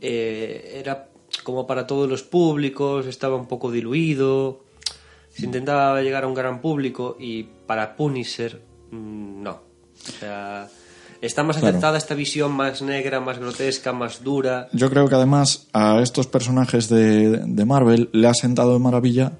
[0.00, 1.08] eh, era
[1.42, 4.60] como para todos los públicos, estaba un poco diluido,
[5.30, 9.50] se intentaba llegar a un gran público y para Punisher mm, no.
[9.52, 10.68] O sea,
[11.26, 11.68] está más Claro.
[11.76, 14.68] aceptada esta visión más negra, más grotesca, más dura.
[14.72, 19.32] Yo creo que además a estos personajes de, de Marvel le ha sentado de maravilla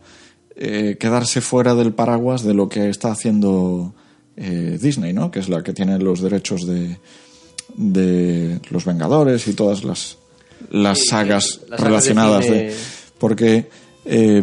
[0.56, 3.94] eh, quedarse fuera del paraguas de lo que está haciendo
[4.36, 5.30] eh, Disney, ¿no?
[5.30, 6.98] Que es la que tiene los derechos de,
[7.76, 10.18] de los Vengadores y todas las,
[10.70, 12.76] las Sí, sagas las sagas de relacionadas de...
[13.18, 13.68] Porque
[14.04, 14.42] eh,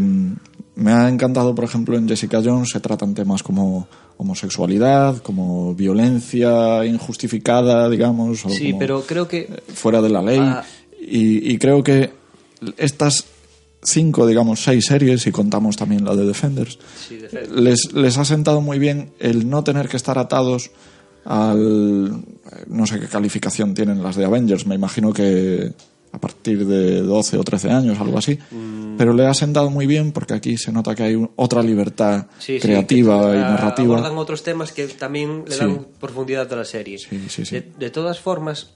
[0.75, 3.87] me ha encantado, por ejemplo, en Jessica Jones se tratan temas como
[4.21, 8.45] homosexualidad, como violencia injustificada, digamos.
[8.45, 10.39] o Sí, como- pero creo que fuera de la ley.
[10.39, 10.63] Ah.
[10.99, 12.11] Y, y creo que
[12.77, 13.25] estas
[13.83, 16.77] cinco, digamos, seis series, y contamos también la de Defenders,
[17.09, 17.51] Sí, Defenders.
[17.51, 20.69] les, les ha sentado muy bien el no tener que estar atados
[21.25, 22.23] al...
[22.67, 25.71] No sé qué calificación tienen las de Avengers, me imagino que
[26.13, 28.37] a partir de 12 o 13 años, algo así.
[28.51, 28.97] Mm.
[28.97, 32.27] Pero le ha sentado muy bien porque aquí se nota que hay un- otra libertad
[32.39, 33.97] Sí, sí, creativa que, y narrativa.
[33.97, 35.59] Abordan otros temas que también le Sí.
[35.59, 36.97] dan profundidad a la serie.
[36.97, 37.55] Sí, sí, sí.
[37.55, 38.71] De, de todas formas,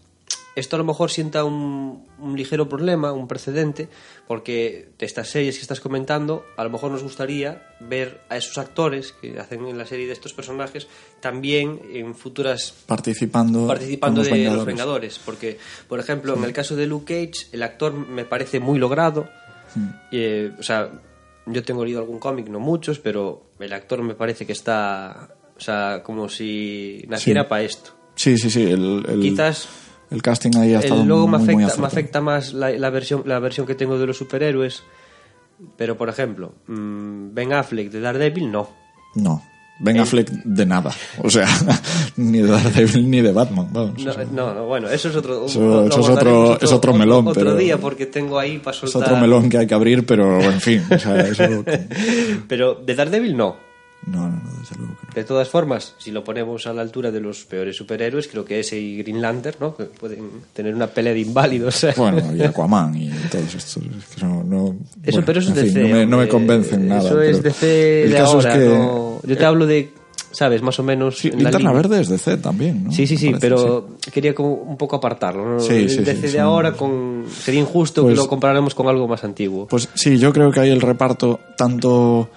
[0.55, 3.89] esto a lo mejor sienta un, un ligero problema, un precedente,
[4.27, 8.57] porque de estas series que estás comentando, a lo mejor nos gustaría ver a esos
[8.57, 10.87] actores que hacen en la serie de estos personajes
[11.19, 15.19] también en futuras Participando, participando de los los Vengadores.
[15.23, 15.57] Porque,
[15.89, 19.27] por ejemplo, en el caso de Luke Cage, el actor me parece muy logrado.
[20.11, 20.89] Eh, o sea,
[21.47, 25.29] yo tengo leído algún cómic, no muchos, pero el actor me parece que está.
[25.57, 27.49] O sea, como si naciera Sí.
[27.49, 27.91] para esto.
[28.15, 28.63] Sí, sí, sí.
[28.63, 29.67] El, el- Quizás
[30.11, 31.85] el casting ahí ha estado el, me muy, muy afecta, me acertado.
[31.87, 34.83] afecta más la, la versión, la versión que tengo de los superhéroes.
[35.77, 38.69] Pero, por ejemplo, mm, Ben Affleck de Daredevil, no.
[39.15, 39.41] No.
[39.79, 40.91] Ben Affleck de nada.
[41.21, 41.47] O sea,
[42.17, 43.67] ni de Daredevil ni de Batman.
[43.71, 45.45] Vamos, No, o sea, no, no, bueno, eso es otro.
[45.45, 49.03] Eso- es otro- es otro melón, Otro pero- día, porque tengo ahí para es soltar.
[49.03, 50.81] otro melón que hay que abrir, pero en fin.
[50.89, 51.43] O sea, eso.
[52.47, 53.55] Pero de Daredevil no.
[54.07, 55.13] No, no, no, desde luego que no.
[55.15, 58.59] De todas formas, si lo ponemos a la altura de los peores superhéroes, creo que
[58.59, 59.75] ese y Green Lantern, ¿no?
[59.75, 61.85] Que pueden tener una pelea de inválidos.
[61.97, 63.77] Bueno, y Aquaman y todos estos.
[63.83, 65.81] es que no, no- Eso, bueno, pero eso es DC.
[65.81, 67.01] no, me, no me convencen nada.
[67.01, 68.59] Eso es DC el de caso es ahora.
[68.59, 69.89] que- no- Yo te hablo de,
[70.31, 70.61] ¿sabes?
[70.61, 71.17] Más o menos.
[71.17, 71.71] Sí, en la Linterna.
[71.71, 72.91] Verde es DC también, ¿no?
[72.91, 75.53] Sí, sí, sí, parece, pero quería como un poco apartarlo.
[75.55, 75.59] ¿no?
[75.59, 77.25] Sí, sí, DC de ahora con...
[77.27, 79.65] sería injusto Pues- que lo comparáramos con algo más antiguo.
[79.67, 82.29] Pues sí, yo creo que hay el reparto tanto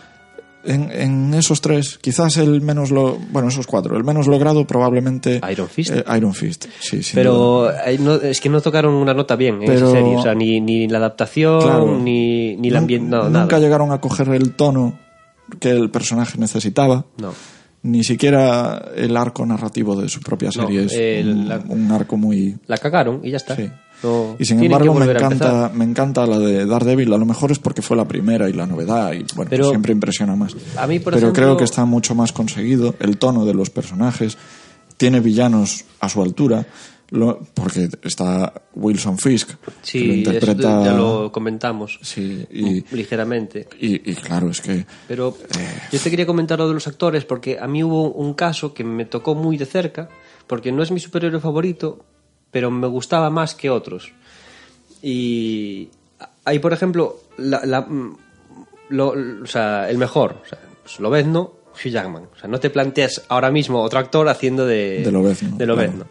[0.64, 5.40] en, en esos tres, quizás el menos lo, bueno, esos cuatro, el menos logrado probablemente
[5.50, 5.90] Iron Fist.
[5.94, 7.00] eh, Iron Fist, sí.
[7.14, 10.16] Pero eh, no- es que no tocaron una nota bien en esa serie.
[10.16, 11.98] O sea, ni, ni la adaptación, Claro.
[11.98, 13.58] ni, ni el Nun- ambiente, no, nunca nada.
[13.60, 14.98] llegaron a coger el tono
[15.60, 17.32] que el personaje necesitaba, No.
[17.82, 22.16] ni siquiera el arco narrativo de su propia No, serie es un, la- un arco
[22.16, 22.56] muy...
[22.66, 23.56] La cagaron y ya está.
[23.56, 23.70] Sí.
[24.02, 27.58] No- Y sin embargo me encanta, me encanta la de Daredevil, a lo mejor es
[27.58, 30.54] porque fue la primera y la novedad y bueno, Pero- pues siempre impresiona más.
[30.76, 33.70] A mí, por Pero ejemplo- creo que está mucho más conseguido, el tono de los
[33.70, 34.38] personajes,
[34.96, 36.66] tiene villanos a su altura,
[37.10, 40.84] lo- porque está Wilson Fisk, que lo Sí, interpreta...
[40.84, 43.66] ya lo comentamos Sí, y, ligeramente.
[43.80, 44.84] y, y claro, es que...
[45.08, 45.66] Pero Eh.
[45.92, 48.84] yo te quería comentar lo de los actores porque a mí hubo un caso que
[48.84, 50.08] me tocó muy de cerca,
[50.46, 52.04] porque no es mi superhéroe favorito,
[52.50, 54.12] pero me gustaba más que otros.
[55.02, 55.88] Y
[56.44, 58.16] hay, por ejemplo, la, la- mm,
[58.90, 62.24] lo- o sea, el mejor, o sea, pues Lobezno, Hugh Jackman.
[62.34, 66.06] O sea, no te planteas ahora mismo otro actor haciendo de, De Lobezno, de Lobezno.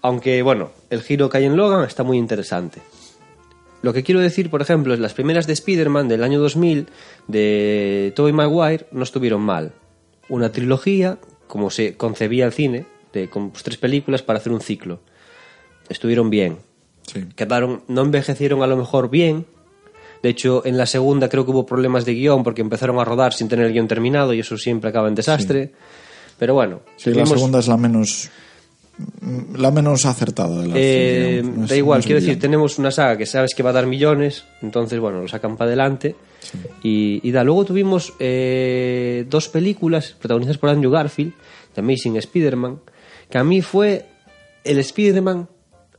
[0.00, 2.80] Aunque, bueno, el giro que hay en Logan está muy interesante.
[3.82, 6.86] Lo que quiero decir, por ejemplo, es las primeras de Spider-Man del año 2000
[7.28, 9.72] de Tobey Maguire no estuvieron mal.
[10.28, 11.18] Una trilogía,
[11.48, 15.00] como se concebía el cine, de con pues, tres películas para hacer un ciclo.
[15.92, 16.58] Estuvieron bien.
[17.02, 17.24] Sí.
[17.36, 19.46] Quedaron, no envejecieron a lo mejor bien.
[20.22, 23.32] De hecho, en la segunda creo que hubo problemas de guion porque empezaron a rodar
[23.34, 25.72] sin tener el guion terminado y eso siempre acaba en desastre.
[26.38, 28.30] Pero bueno, Sí, la segunda es la menos
[29.56, 31.42] la menos acertada de las eh.
[31.44, 33.86] No da igual, no quiero decir, tenemos una saga que sabes que va a dar
[33.86, 36.14] millones, entonces, bueno, lo sacan para adelante.
[36.82, 41.32] Y, y da, luego tuvimos eh, dos películas protagonizadas por Andrew Garfield,
[41.74, 42.80] The Amazing Spider-Man,
[43.30, 44.06] que a mí fue
[44.64, 45.48] el Spider-Man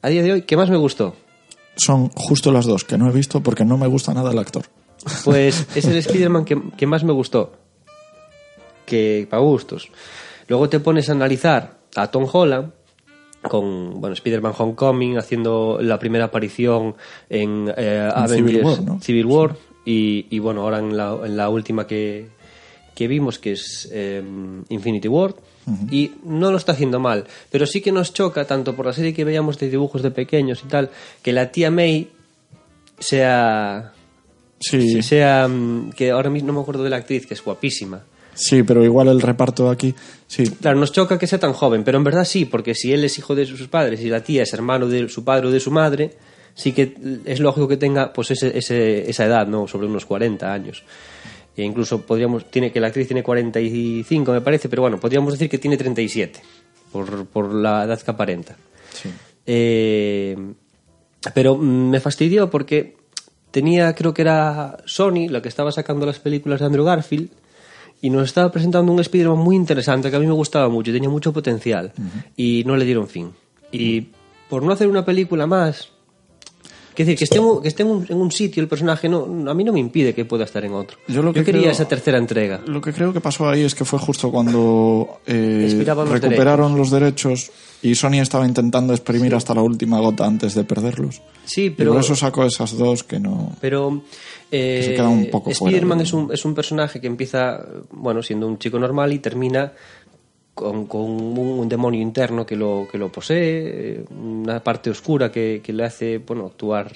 [0.03, 1.15] a día de hoy que más me gustó.
[1.75, 4.65] Son justo las dos que no he visto porque no me gusta nada el actor.
[5.23, 7.53] Pues es el Spider-Man que, que más me gustó.
[8.85, 9.89] Que para gustos.
[10.47, 12.71] Luego te pones a analizar a Tom Holland
[13.41, 16.95] con bueno Spider-Man Homecoming haciendo la primera aparición
[17.29, 19.01] en eh, Avengers Civil War, ¿no?
[19.01, 22.29] Civil War, y, y, bueno ahora en la, en la última que,
[22.95, 24.23] que vimos que es eh,
[24.69, 25.35] Infinity War
[25.89, 29.13] y no lo está haciendo mal pero sí que nos choca tanto por la serie
[29.13, 30.89] que veíamos de dibujos de pequeños y tal
[31.21, 32.09] que la tía May
[32.99, 33.91] sea
[34.59, 38.01] Sí, sea mm, que ahora mismo no me acuerdo de la actriz que es guapísima.
[38.33, 39.93] Sí, pero igual el reparto aquí,
[40.25, 43.03] sí, claro nos choca que sea tan joven pero en verdad sí porque si él
[43.03, 45.59] es hijo de sus padres y la tía es hermano de su padre o de
[45.59, 46.13] su madre
[46.55, 46.95] sí que
[47.25, 50.83] es lógico que tenga pues ese, ese- esa edad no sobre unos 40 años
[51.55, 55.49] e incluso podríamos tiene que la actriz tiene 45 me parece pero bueno podríamos decir
[55.49, 56.39] que tiene 37
[56.91, 58.55] por, por la edad que aparenta
[58.91, 59.09] sí.
[59.45, 60.35] Eh,
[61.33, 62.97] pero mm, me fastidió porque
[63.51, 67.29] tenía, creo que era Sony, la que estaba sacando las películas de Andrew Garfield,
[68.01, 70.93] y nos estaba presentando un Spider-Man muy interesante que a mí me gustaba mucho y
[70.93, 71.93] tenía mucho potencial,
[72.35, 73.31] y no le dieron fin.
[73.71, 74.07] Y
[74.49, 75.92] por no hacer una película más.
[76.95, 79.25] Quiero decir, que esté, un- que esté en, un, en un sitio el personaje, no,
[79.49, 80.97] a mí no me impide que pueda estar en otro.
[81.07, 82.61] Yo lo que quería creo- esa tercera entrega.
[82.67, 86.91] Lo que creo que pasó ahí es que fue justo cuando eh, los recuperaron los
[86.91, 91.21] derechos y Sony estaba intentando exprimir hasta la última gota antes de perderlos.
[91.45, 91.91] Sí, Y pero.
[91.93, 93.55] por eso sacó esas dos que no...
[93.59, 94.01] Pero
[94.51, 97.59] eh, Que se queda un poco Spider-Man de- es un, es un personaje que empieza,
[97.91, 99.73] bueno, siendo un chico normal y termina
[100.53, 105.61] con, con un, un demonio interno que lo, que lo posee, una parte oscura que,
[105.63, 106.91] que le hace, bueno, actuar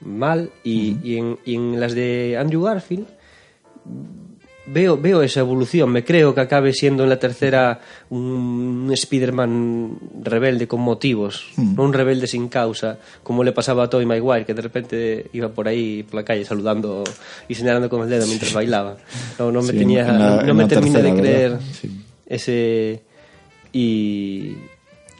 [0.00, 0.50] mal.
[0.64, 3.06] Y, y en, y en las de Andrew Garfield
[4.66, 5.90] veo, veo esa evolución.
[5.90, 11.92] Me creo que acabe siendo en la tercera un Spider-Man rebelde con motivos, no un
[11.92, 16.02] rebelde sin causa, como le pasaba a Tobey Maguire, que de repente iba por ahí
[16.02, 17.04] por la calle saludando
[17.48, 18.96] y señalando con el dedo mientras bailaba.
[19.38, 20.04] No, no me Sí, tenía,
[20.42, 21.58] no, me terminé de creer.
[22.26, 23.02] Ese
[23.72, 24.54] y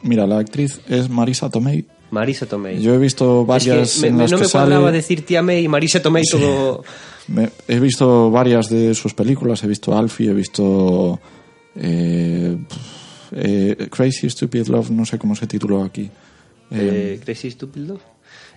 [0.03, 1.85] Mira, la actriz es Marisa Tomei.
[2.11, 2.81] Marisa Tomei.
[2.81, 4.97] Yo he visto Es varias que me- en las no que me cuadraba sale...
[4.97, 6.83] decir tía May y Marisa Tomei todo
[7.27, 11.19] Me- he visto varias de sus películas, he visto Alfie, he visto
[11.75, 12.57] eh,
[13.31, 16.03] eh, Crazy Stupid Love, no sé cómo se tituló aquí.
[16.71, 18.01] Eh, eh, Crazy Stupid Love.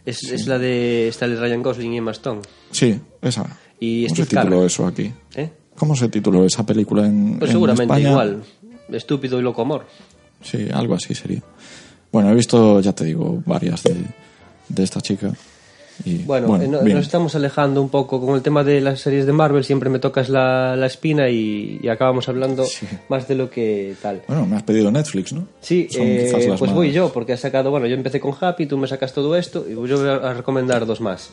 [0.06, 2.40] Es, es la de Ryan Gosling y Emma Stone.
[2.70, 3.58] sí, esa.
[3.80, 5.12] Y ¿Cómo Steve se tituló eso aquí?
[5.34, 5.50] ¿Eh?
[5.80, 8.10] ¿Cómo se tituló esa película en, Pues en seguramente España?
[8.10, 8.42] igual.
[8.92, 9.86] Estúpido y loco amor.
[10.42, 11.40] Sí, algo así sería.
[12.12, 13.96] Bueno, he visto, ya te digo, varias de,
[14.68, 15.32] de esta chica.
[16.04, 19.24] Y, Bueno, eh, no- nos estamos alejando un poco con el tema de las series
[19.24, 19.64] de Marvel.
[19.64, 22.86] Siempre me tocas la, la espina y, y acabamos hablando Sí.
[23.08, 24.20] más de lo que tal.
[24.28, 25.46] Bueno, me has pedido Netflix, ¿no?
[25.62, 28.76] Sí, eh, pues más- voy yo, porque has sacado, bueno, yo empecé con Happy, tú
[28.76, 31.30] me sacas todo esto, y yo voy a recomendar dos más.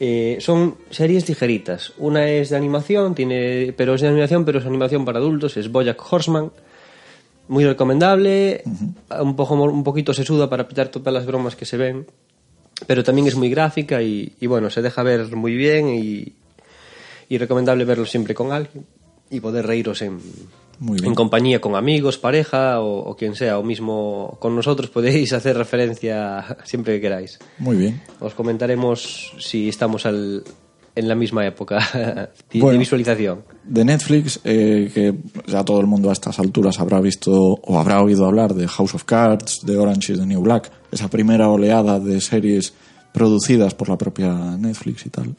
[0.00, 1.92] Eh, son series ligeritas.
[1.98, 5.70] Una es de animación, tiene, pero es de animación, pero es animación para adultos, es
[5.70, 6.52] Bojack Horseman.
[7.48, 8.62] Muy recomendable,
[9.18, 12.06] un, poco, un poquito sesuda para pitar todas las bromas que se ven,
[12.86, 16.34] pero también es muy gráfica y, y bueno, se deja ver muy bien y,
[17.30, 18.84] y recomendable verlo siempre con alguien
[19.30, 20.20] y poder reíros en,
[20.80, 21.06] Muy bien.
[21.08, 25.56] en compañía con amigos, pareja o, o quien sea, o mismo con nosotros, podéis hacer
[25.56, 27.38] referencia siempre que queráis.
[27.58, 28.00] Muy bien.
[28.20, 30.42] Os comentaremos si estamos al-
[30.94, 31.78] en la misma época
[32.52, 32.78] de, Bueno.
[32.78, 33.44] visualización.
[33.64, 35.14] De Netflix, eh, que
[35.46, 38.94] ya todo el mundo a estas alturas habrá visto o habrá oído hablar de House
[38.94, 42.72] of Cards, de Orange is the New Black, esa primera oleada de series
[43.12, 45.34] producidas por la propia Netflix y tal.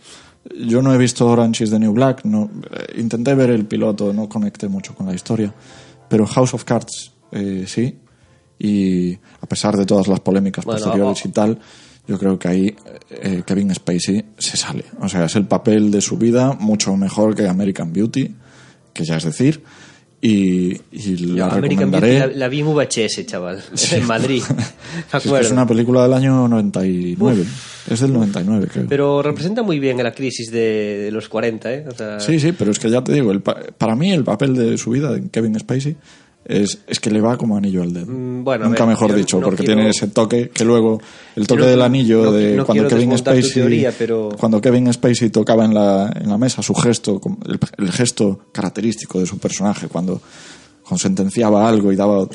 [0.68, 4.14] Yo no he visto Orange is the New Black, no, eh, intenté ver el piloto,
[4.14, 5.54] no conecté mucho con la historia,
[6.08, 7.98] pero House of Cards eh, sí,
[8.58, 11.60] y a pesar de todas las polémicas Bueno, posteriores o- y tal,
[12.08, 12.76] yo creo que ahí
[13.12, 14.86] eh, Kevin Spacey se sale.
[15.00, 18.36] O sea, es el papel de su vida mucho mejor que American Beauty,
[18.94, 19.64] que ya es decir,
[20.22, 22.20] y, y la American recomendaré.
[22.20, 23.64] La, la vi en VHS, chaval,
[23.94, 24.44] en Madrid.
[25.26, 27.46] Me Es una película del año 99.
[27.90, 28.86] Es del 99, creo.
[28.88, 31.86] Pero representa muy bien la crisis de, de los 40, ¿eh?
[31.88, 34.24] O sea, Sí, sí, pero es que ya te digo, el pa- para mí el
[34.24, 35.96] papel de su vida de Kevin Spacey
[36.46, 38.08] es, es que le va como anillo al dedo.
[38.12, 41.00] Mm, bueno, Nunca ver, mejor dicho, no porque quiero- tiene ese toque que luego
[41.36, 45.30] el toque no- del anillo no- de cuando Kevin Spacey teoría, pero- cuando Kevin Spacey
[45.30, 49.88] tocaba en la, en la mesa su gesto, el, el gesto característico de su personaje
[49.90, 50.22] cuando,
[50.84, 52.28] cuando sentenciaba algo y daba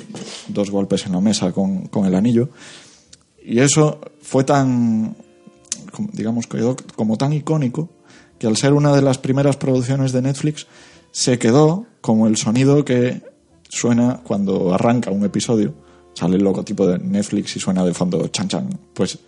[0.49, 2.51] dos golpes en la mesa con, con el anillo.
[3.45, 5.17] Y eso fue tan,
[6.13, 7.91] digamos, quedó como tan icónico
[8.39, 10.67] que al ser una de las primeras producciones de Netflix
[11.11, 13.23] se quedó como el sonido que
[13.75, 15.75] suena cuando arranca un episodio.
[16.15, 18.69] Sale el logotipo de Netflix y suena de fondo chan chan.
[18.95, 19.19] Pues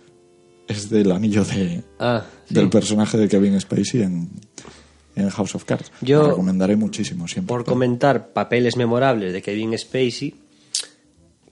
[0.67, 2.53] es del anillo de, Ah, sí.
[2.53, 4.29] del personaje de Kevin Spacey en,
[5.15, 5.91] en House of Cards.
[6.01, 7.49] Yo- Lo recomendaré muchísimo siempre.
[7.53, 10.33] por comentar papeles memorables de Kevin Spacey,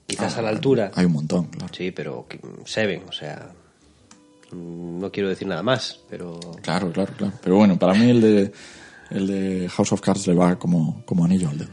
[0.06, 0.90] quizás a la altura.
[0.94, 1.72] Hay un montón, claro.
[1.74, 2.26] Sí, pero
[2.64, 3.50] Seven, o sea,
[4.52, 7.32] no quiero decir nada más, pero Claro, claro, claro.
[7.42, 8.52] Pero bueno, para mí el de,
[9.10, 11.70] el de House of Cards le va como, como anillo al dedo.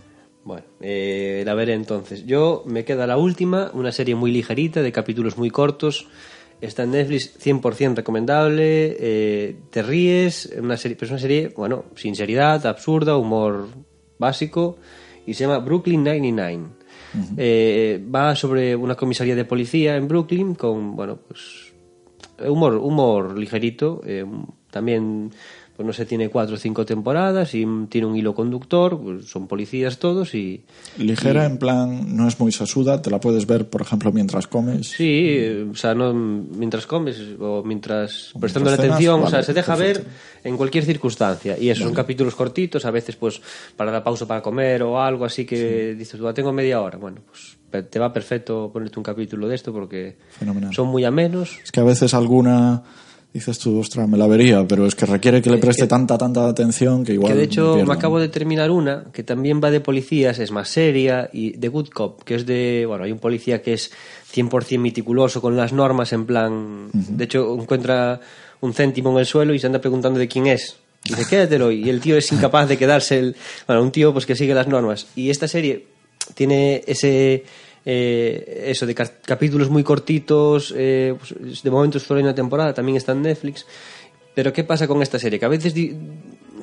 [0.85, 2.25] Eh, la veré entonces.
[2.25, 6.09] Yo me queda la última, una serie muy ligerita, de capítulos muy cortos.
[6.59, 8.97] Está en Netflix, 100% recomendable.
[8.99, 13.69] eh, te ríes, una serie, pero es una serie, bueno, sin seriedad, absurda, humor
[14.19, 14.75] básico.
[15.25, 16.63] Y se llama Brooklyn 99.
[17.37, 21.71] Eh, va sobre una comisaría de policía en Brooklyn con, bueno, pues
[22.45, 24.01] humor, humor ligerito.
[24.69, 25.31] también,
[25.75, 28.99] pues no sé, tiene cuatro o cinco temporadas y tiene un hilo conductor.
[29.01, 30.63] pues son policías todos y.
[30.97, 34.87] Ligera, en plan, no es muy sesuda, te la puedes ver, por ejemplo, mientras comes.
[34.89, 39.27] Sí, eh, o sea, no mientras comes o mientras O prestando mientras cenas, atención, o
[39.29, 40.03] sea, se deja perfecto.
[40.03, 40.11] ver
[40.43, 41.57] en cualquier circunstancia.
[41.57, 43.41] Y eso, son capítulos cortitos, a veces pues
[43.75, 46.97] para la pausa para comer o algo así que dices, "Buah, tengo media hora.
[46.99, 47.57] Bueno, pues
[47.89, 50.71] te va perfecto ponerte un capítulo de esto porque Fenomenal.
[50.71, 51.57] son muy amenos.
[51.63, 52.83] Es que a veces alguna
[53.33, 56.47] dices tú, ostras, me la vería, pero es que requiere que le preste tanta, tanta
[56.47, 57.31] atención que igual.
[57.31, 60.69] que de hecho me acabo de terminar una que también va de policías, es más
[60.69, 63.91] seria, y The Good Cop, que es de, bueno, hay un policía que es
[64.33, 68.19] 100% meticuloso con las normas, en plan, de hecho encuentra
[68.61, 70.77] un céntimo en el suelo y se anda preguntando de quién es.
[71.03, 73.35] Y dice, quédatelo, y el tío es incapaz de quedarse, el,
[73.67, 75.07] bueno, un tío pues que sigue las normas.
[75.15, 75.87] Y esta serie
[76.35, 77.43] tiene ese...
[77.85, 82.97] eh, eso de ca- capítulos muy cortitos eh, pues, de momento solo una temporada también
[82.97, 83.65] está en Netflix
[84.35, 85.37] pero ¿qué pasa con esta serie?
[85.39, 85.75] Que a veces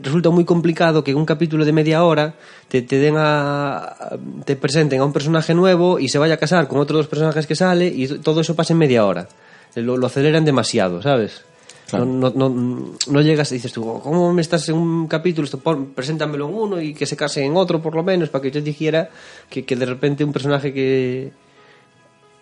[0.02, 2.34] resulta muy complicado que un capítulo de media hora
[2.68, 3.96] te, te den a,
[4.44, 7.46] te presenten a un personaje nuevo y se vaya a casar con otros dos personajes
[7.46, 9.28] que sale y todo eso pasa en media hora.
[9.76, 11.44] Lo aceleran demasiado, ¿sabes?
[11.90, 12.04] Claro.
[12.06, 15.44] No, no, no, no llegas y dices tú, ¿cómo me estás en un capítulo?
[15.44, 18.42] Esto, pon- preséntamelo en uno y que se case en otro por lo menos para
[18.42, 19.10] que yo dijera
[19.48, 21.32] que, que de repente un personaje que,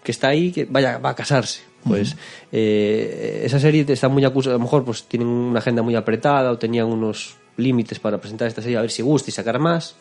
[0.02, 1.62] que está ahí que vaya va a casarse.
[1.86, 2.16] Pues
[2.52, 6.50] eh, esa serie está muy acusada a lo mejor pues tienen una agenda muy apretada
[6.50, 9.94] o tenían unos límites para presentar esta serie a ver si gusta y sacar más.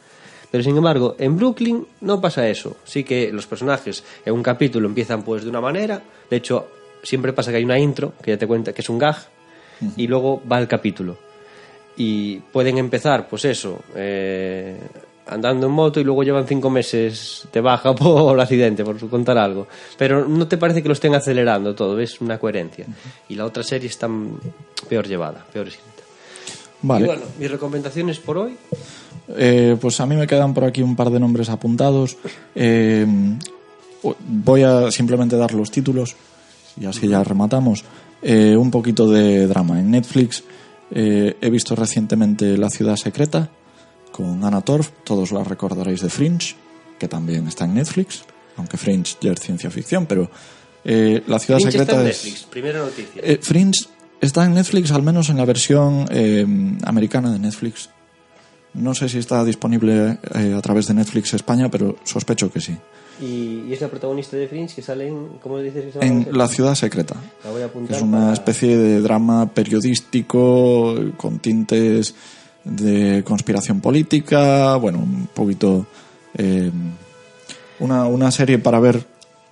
[0.52, 2.78] Pero sin embargo en Brooklyn no pasa eso.
[2.84, 6.02] Sí que los personajes en un capítulo empiezan pues de una manera.
[6.30, 6.68] De hecho
[7.04, 9.16] siempre pasa que hay una intro que ya te cuenta que es un gag
[9.96, 11.18] y luego va el capítulo
[11.98, 14.78] y pueden empezar, pues eso, eh,
[15.26, 19.68] andando en moto y luego llevan cinco meses de baja por accidente, por contar algo.
[19.98, 22.86] Pero no te parece que lo estén acelerando todo, ves una coherencia.
[23.28, 24.08] Y la otra serie está
[24.88, 26.04] peor llevada, peor escrita.
[26.84, 27.06] Vale.
[27.06, 28.56] Y bueno, mis recomendaciones por hoy.
[29.36, 32.16] Eh, pues a mí me quedan por aquí un par de nombres apuntados.
[32.54, 33.06] Eh,
[34.28, 36.16] voy a simplemente dar los títulos
[36.80, 37.84] y así ya rematamos.
[38.22, 40.44] Eh, un poquito de drama en Netflix.
[40.90, 43.50] Eh, he visto recientemente La ciudad secreta
[44.12, 44.90] con Anna Torf.
[45.04, 46.56] Todos la recordaréis de Fringe,
[46.98, 48.24] que también está en Netflix.
[48.56, 50.30] Aunque Fringe ya es ciencia ficción, pero
[50.84, 52.24] eh, La ciudad Fringe secreta está en es...
[52.24, 53.22] Netflix, primera noticia.
[53.24, 53.88] Eh, Fringe
[54.20, 56.46] está en Netflix, al menos en la versión eh,
[56.84, 57.90] americana de Netflix.
[58.74, 62.78] No sé si está disponible eh, a través de Netflix España, pero sospecho que sí.
[63.22, 65.28] Y, y es la protagonista de Fringe que sale en.
[65.42, 66.28] ¿Cómo dices que se llama?
[66.30, 67.16] En La ciudad secreta.
[67.44, 72.14] La voy a que apuntar es una para- especie de drama periodístico con tintes
[72.64, 75.86] de conspiración política, bueno, un poquito
[76.36, 76.70] eh,
[77.80, 79.06] una, una serie para ver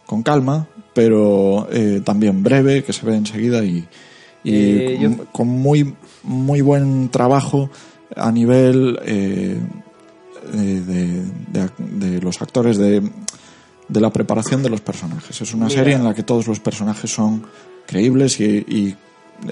[0.05, 3.87] con calma, pero eh, también breve, que se ve enseguida y,
[4.43, 7.69] y Eh, con, yo- con muy muy buen trabajo
[8.15, 9.57] a nivel eh,
[10.51, 13.01] de, de- de- de los actores de,
[13.87, 15.41] de la preparación de los personajes.
[15.41, 15.77] Es una Mira.
[15.79, 17.45] serie en la que todos los personajes son
[17.85, 18.95] creíbles y, y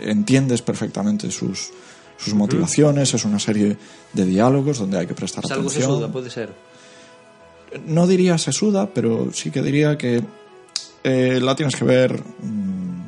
[0.02, 1.70] entiendes perfectamente sus,
[2.18, 3.14] sus motivaciones.
[3.14, 3.78] Es una serie
[4.14, 5.92] de diálogos donde hay que prestar Es algo atención.
[5.92, 6.54] sesuda, puede ser.
[7.86, 10.24] No diría sesuda, pero sí que diría que
[11.04, 13.02] eh, la tienes que ver mm,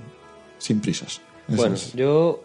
[0.58, 1.22] sin prisas.
[1.48, 2.44] Bueno, yo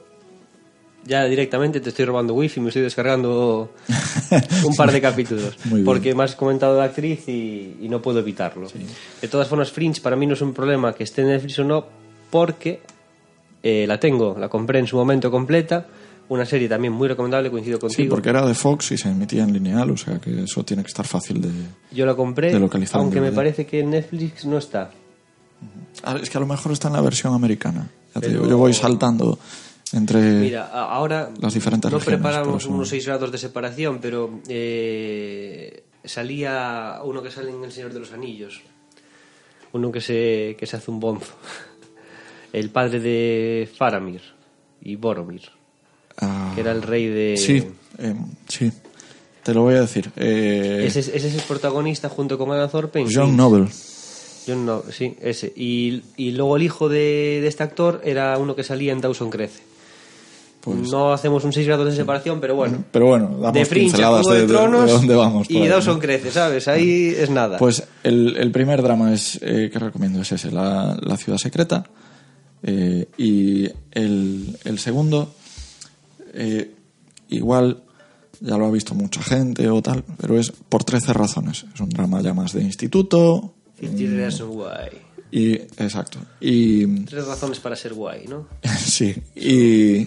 [1.05, 3.73] ya directamente te estoy robando wifi, me estoy descargando
[4.65, 5.57] un par de capítulos.
[5.85, 8.69] Porque me has comentado de actriz y, y no puedo evitarlo.
[9.21, 11.65] De todas formas, Fringe para mí no es un problema que esté en Netflix o
[11.65, 11.85] no,
[12.31, 12.81] porque
[13.63, 15.87] eh, la tengo, la compré en su momento completa.
[16.29, 18.11] Una serie también muy recomendable, coincido Sí, contigo.
[18.15, 20.87] porque era de Fox y se emitía en lineal, o sea que eso tiene que
[20.89, 21.49] estar fácil de...
[21.91, 24.93] Yo la compré, de localizar en aunque me parece que en Netflix no está.
[26.05, 27.89] Ah, Es que a lo mejor está en la versión americana.
[28.15, 29.41] Ya te Pero- digo, yo voy saltando
[29.95, 30.21] entre...
[30.21, 37.01] Mira, ahora las diferentes no regiones, preparamos unos 6 grados de separación, pero eh, salía
[37.05, 38.61] uno que sale en El Señor de los Anillos,
[39.73, 41.35] uno que se, que se hace un bonzo,
[42.53, 44.23] el padre de Faramir
[44.83, 45.43] y Boromir,
[46.23, 47.37] Ah, que era el rey de...
[47.39, 47.65] Sí,
[47.99, 48.15] eh,
[48.47, 48.71] sí.
[49.43, 50.11] Te lo voy a decir.
[50.17, 53.07] Eh, Ese, es- ese es el protagonista junto con Anna Thorpe.
[53.11, 53.35] John.
[53.39, 53.69] Noble.
[54.47, 55.51] John No- sí, ese.
[55.57, 59.31] Y, y luego el hijo de, de este actor era uno que salía en Dawson
[59.31, 59.63] Crece.
[60.61, 62.85] Pues- no hacemos un 6 grados de separación, pero bueno.
[62.93, 65.51] Pero bueno, damos de Fringe pinceladas de, Tronos de dónde vamos.
[65.51, 66.01] y Dawson ¿no?
[66.01, 66.69] Crece, ¿sabes?
[66.69, 67.57] Ahí es nada.
[67.57, 71.85] Pues el, el primer drama es eh, que recomiendo es ese, la, La ciudad secreta.
[72.63, 75.35] Eh, y el, el segundo,
[76.35, 76.75] eh,
[77.31, 77.83] igual
[78.41, 81.65] ya lo ha visto mucha gente o tal, pero es por 13 razones.
[81.73, 83.55] Es un drama ya más de instituto.
[83.81, 84.99] 50 Reasons Why.
[85.33, 86.19] Y, exacto.
[86.41, 88.49] Y, Tres razones para ser guay, ¿no?
[88.79, 90.07] sí, y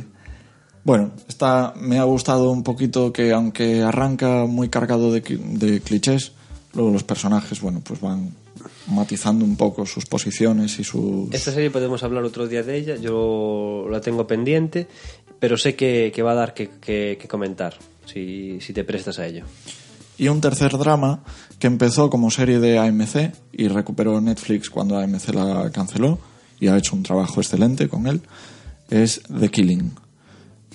[0.83, 6.33] bueno, está, me ha gustado un poquito que aunque arranca muy cargado de, de clichés,
[6.73, 8.31] luego los personajes, bueno, pues van
[8.87, 11.33] matizando un poco sus posiciones y sus...
[11.33, 14.87] Esta serie podemos hablar otro día de ella, yo la tengo pendiente,
[15.39, 17.75] pero sé que, que va a dar que, que- que comentar,
[18.05, 19.45] si, si te prestas a ello.
[20.17, 21.23] Y un tercer drama
[21.59, 26.19] que empezó como serie de AMC y recuperó Netflix cuando AMC la canceló
[26.59, 28.21] y ha hecho un trabajo excelente con él,
[28.89, 29.91] es The Killing.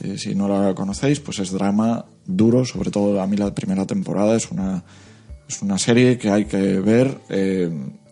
[0.05, 3.87] Eh, si no la conocéis, pues es drama duro, sobre todo a mí la primera
[3.87, 4.85] temporada es una,
[5.49, 7.71] es una serie que hay que ver eh,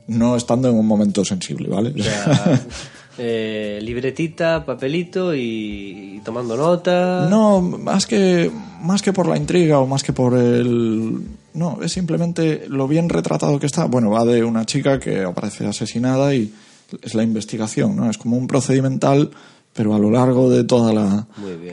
[0.09, 1.93] no estando en un momento sensible, ¿vale?
[1.99, 2.61] O sea,
[3.19, 7.27] eh, libretita, papelito y, y tomando nota.
[7.29, 8.51] No, más que,
[8.83, 11.21] más que por la intriga o más que por el...
[11.55, 13.87] No, es simplemente lo bien retratado que está.
[13.87, 16.53] Bueno, va de una chica que aparece asesinada y
[17.03, 18.11] es la investigación, ¿no?
[18.11, 19.31] Es como un procedimental,
[19.77, 21.27] pero a lo largo de toda la,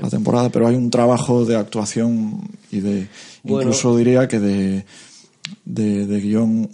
[0.09, 0.49] temporada.
[0.49, 2.41] Pero hay un trabajo de actuación
[2.71, 3.07] y de...
[3.43, 3.61] Bueno.
[3.69, 4.85] Incluso diría que de,
[5.65, 6.69] de, de guion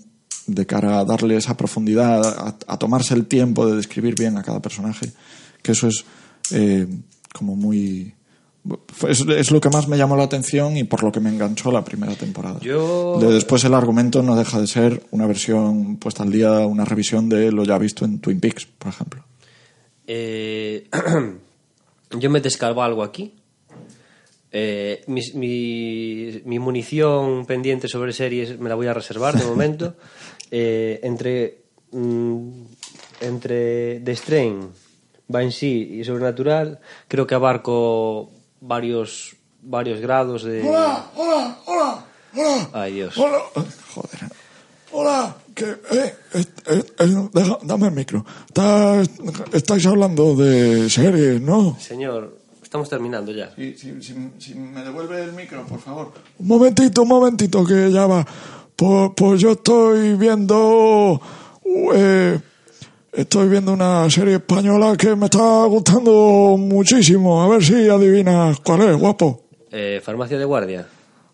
[0.48, 4.44] de cara a darle esa profundidad, a, a tomarse el tiempo de describir bien a
[4.44, 5.12] cada personaje,
[5.62, 6.04] que eso es
[6.52, 6.88] eh,
[7.34, 8.16] como muy...
[9.08, 11.72] Es, es lo que más me llamó la atención y por lo que me enganchó
[11.72, 12.60] la primera temporada.
[12.62, 16.84] Yo- De- después el argumento no deja de ser una versión puesta al día, una
[16.86, 19.24] revisión de lo ya visto en Twin Peaks, por ejemplo.
[20.12, 20.90] Eh,
[22.18, 23.36] yo me descargo algo aquí.
[24.52, 29.96] Eh, mis- mi, mi munición pendiente sobre series me la voy a reservar de momento.
[30.52, 31.60] Eh, entre,
[31.92, 32.50] mm,
[33.22, 34.72] entre The Strain,
[35.28, 40.64] Banshee y Sobrenatural, creo que abarco varios, varios grados de.
[40.68, 42.06] Hola, hola, hola,
[42.36, 42.70] hola.
[42.74, 43.16] Ay, Dios.
[43.16, 43.44] Hola,
[43.94, 44.20] Joder.
[44.92, 48.26] hola, que, eh, eh, eh, eh, deja- dame el micro.
[48.48, 49.02] Está-
[49.54, 51.78] estáis hablando de series, ¿no?
[51.80, 53.54] Señor, estamos terminando ya.
[53.56, 56.12] Si, me devuelve el micro, por favor.
[56.40, 58.26] Un momentito, un momentito, que ya va.
[58.76, 61.20] Pues, pues yo estoy viendo.
[61.94, 62.40] eh,
[63.12, 67.44] estoy viendo una serie española que me está gustando muchísimo.
[67.44, 69.44] A ver si adivinas cuál es, guapo.
[69.72, 70.88] Eh, farmacia de guardia.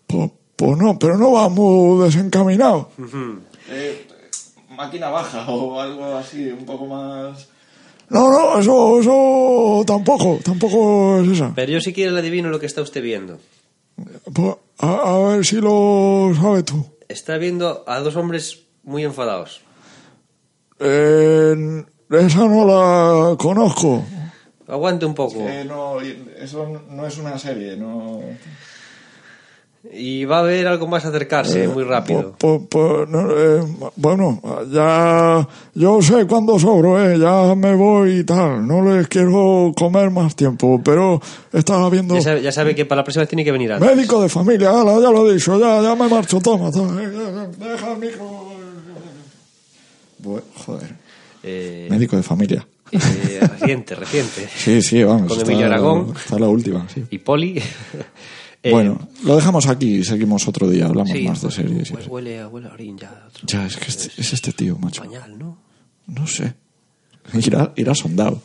[0.06, 2.90] Pues, pues no, pero no va muy desencaminado.
[4.76, 7.48] Máquina baja o algo así, un poco más...
[8.08, 11.52] No, no, eso, eso tampoco, tampoco es esa.
[11.56, 13.40] Pero yo si quiere le adivino lo que está usted viendo.
[14.32, 16.86] Pues, a, a ver si lo sabes tú.
[17.08, 19.60] Está viendo a dos hombres muy enfadados.
[20.78, 24.04] Eh, esa no la conozco.
[24.68, 25.40] Aguante un poco.
[25.40, 28.20] Eh, no, eso no es una serie, no...
[29.92, 32.34] Y va a haber algo más acercarse muy rápido.
[32.42, 33.62] No, eh,
[33.96, 34.40] bueno,
[34.72, 38.66] ya yo sé cuándo sobro, eh, ya me voy y tal.
[38.66, 41.20] No les quiero comer más tiempo, pero
[41.52, 43.96] estaba viendo Ya sabe, ya sabe que para la próxima vez tiene que venir antes.
[43.96, 47.08] médico de familia, ala, ya lo he dicho, ya, ya me marcho, toma, toma, eh,
[47.58, 48.24] deja el micro.
[50.22, 50.94] Bu- Joder.
[51.42, 52.66] Eh, Médico de familia.
[52.92, 54.48] eh, reciente, reciente.
[54.56, 55.28] Sí, sí, vamos.
[55.32, 56.12] Con Emilio Aragón.
[56.16, 57.04] Está la última, sí.
[57.10, 57.62] Y Poli.
[58.68, 60.86] Eh, bueno, lo dejamos aquí y seguimos otro día.
[60.86, 61.90] Hablamos sí, más de series.
[61.90, 63.24] y pues huele, huele a orín ya.
[63.28, 65.02] otro- Ya, es que este- es este tío, macho.
[65.02, 65.58] Pañal, ¿no?
[66.08, 66.54] No sé.
[67.34, 68.40] Irá, irá sondado.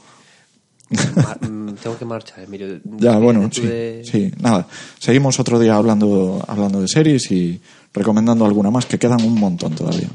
[0.89, 2.79] Mm, tengo que marchar, Emilio.
[2.99, 4.67] Ya, bueno, sí, de- sí, nada.
[4.99, 7.61] Seguimos otro día hablando, hablando de series y
[7.93, 10.09] recomendando alguna más, que quedan un montón todavía.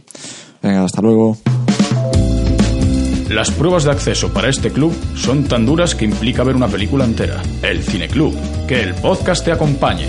[0.62, 1.38] Venga, hasta luego.
[3.28, 7.04] Las pruebas de acceso para este club son tan duras que implica ver una película
[7.04, 7.42] entera.
[7.62, 8.34] El Cineclub.
[8.66, 10.06] Que el podcast te acompañe.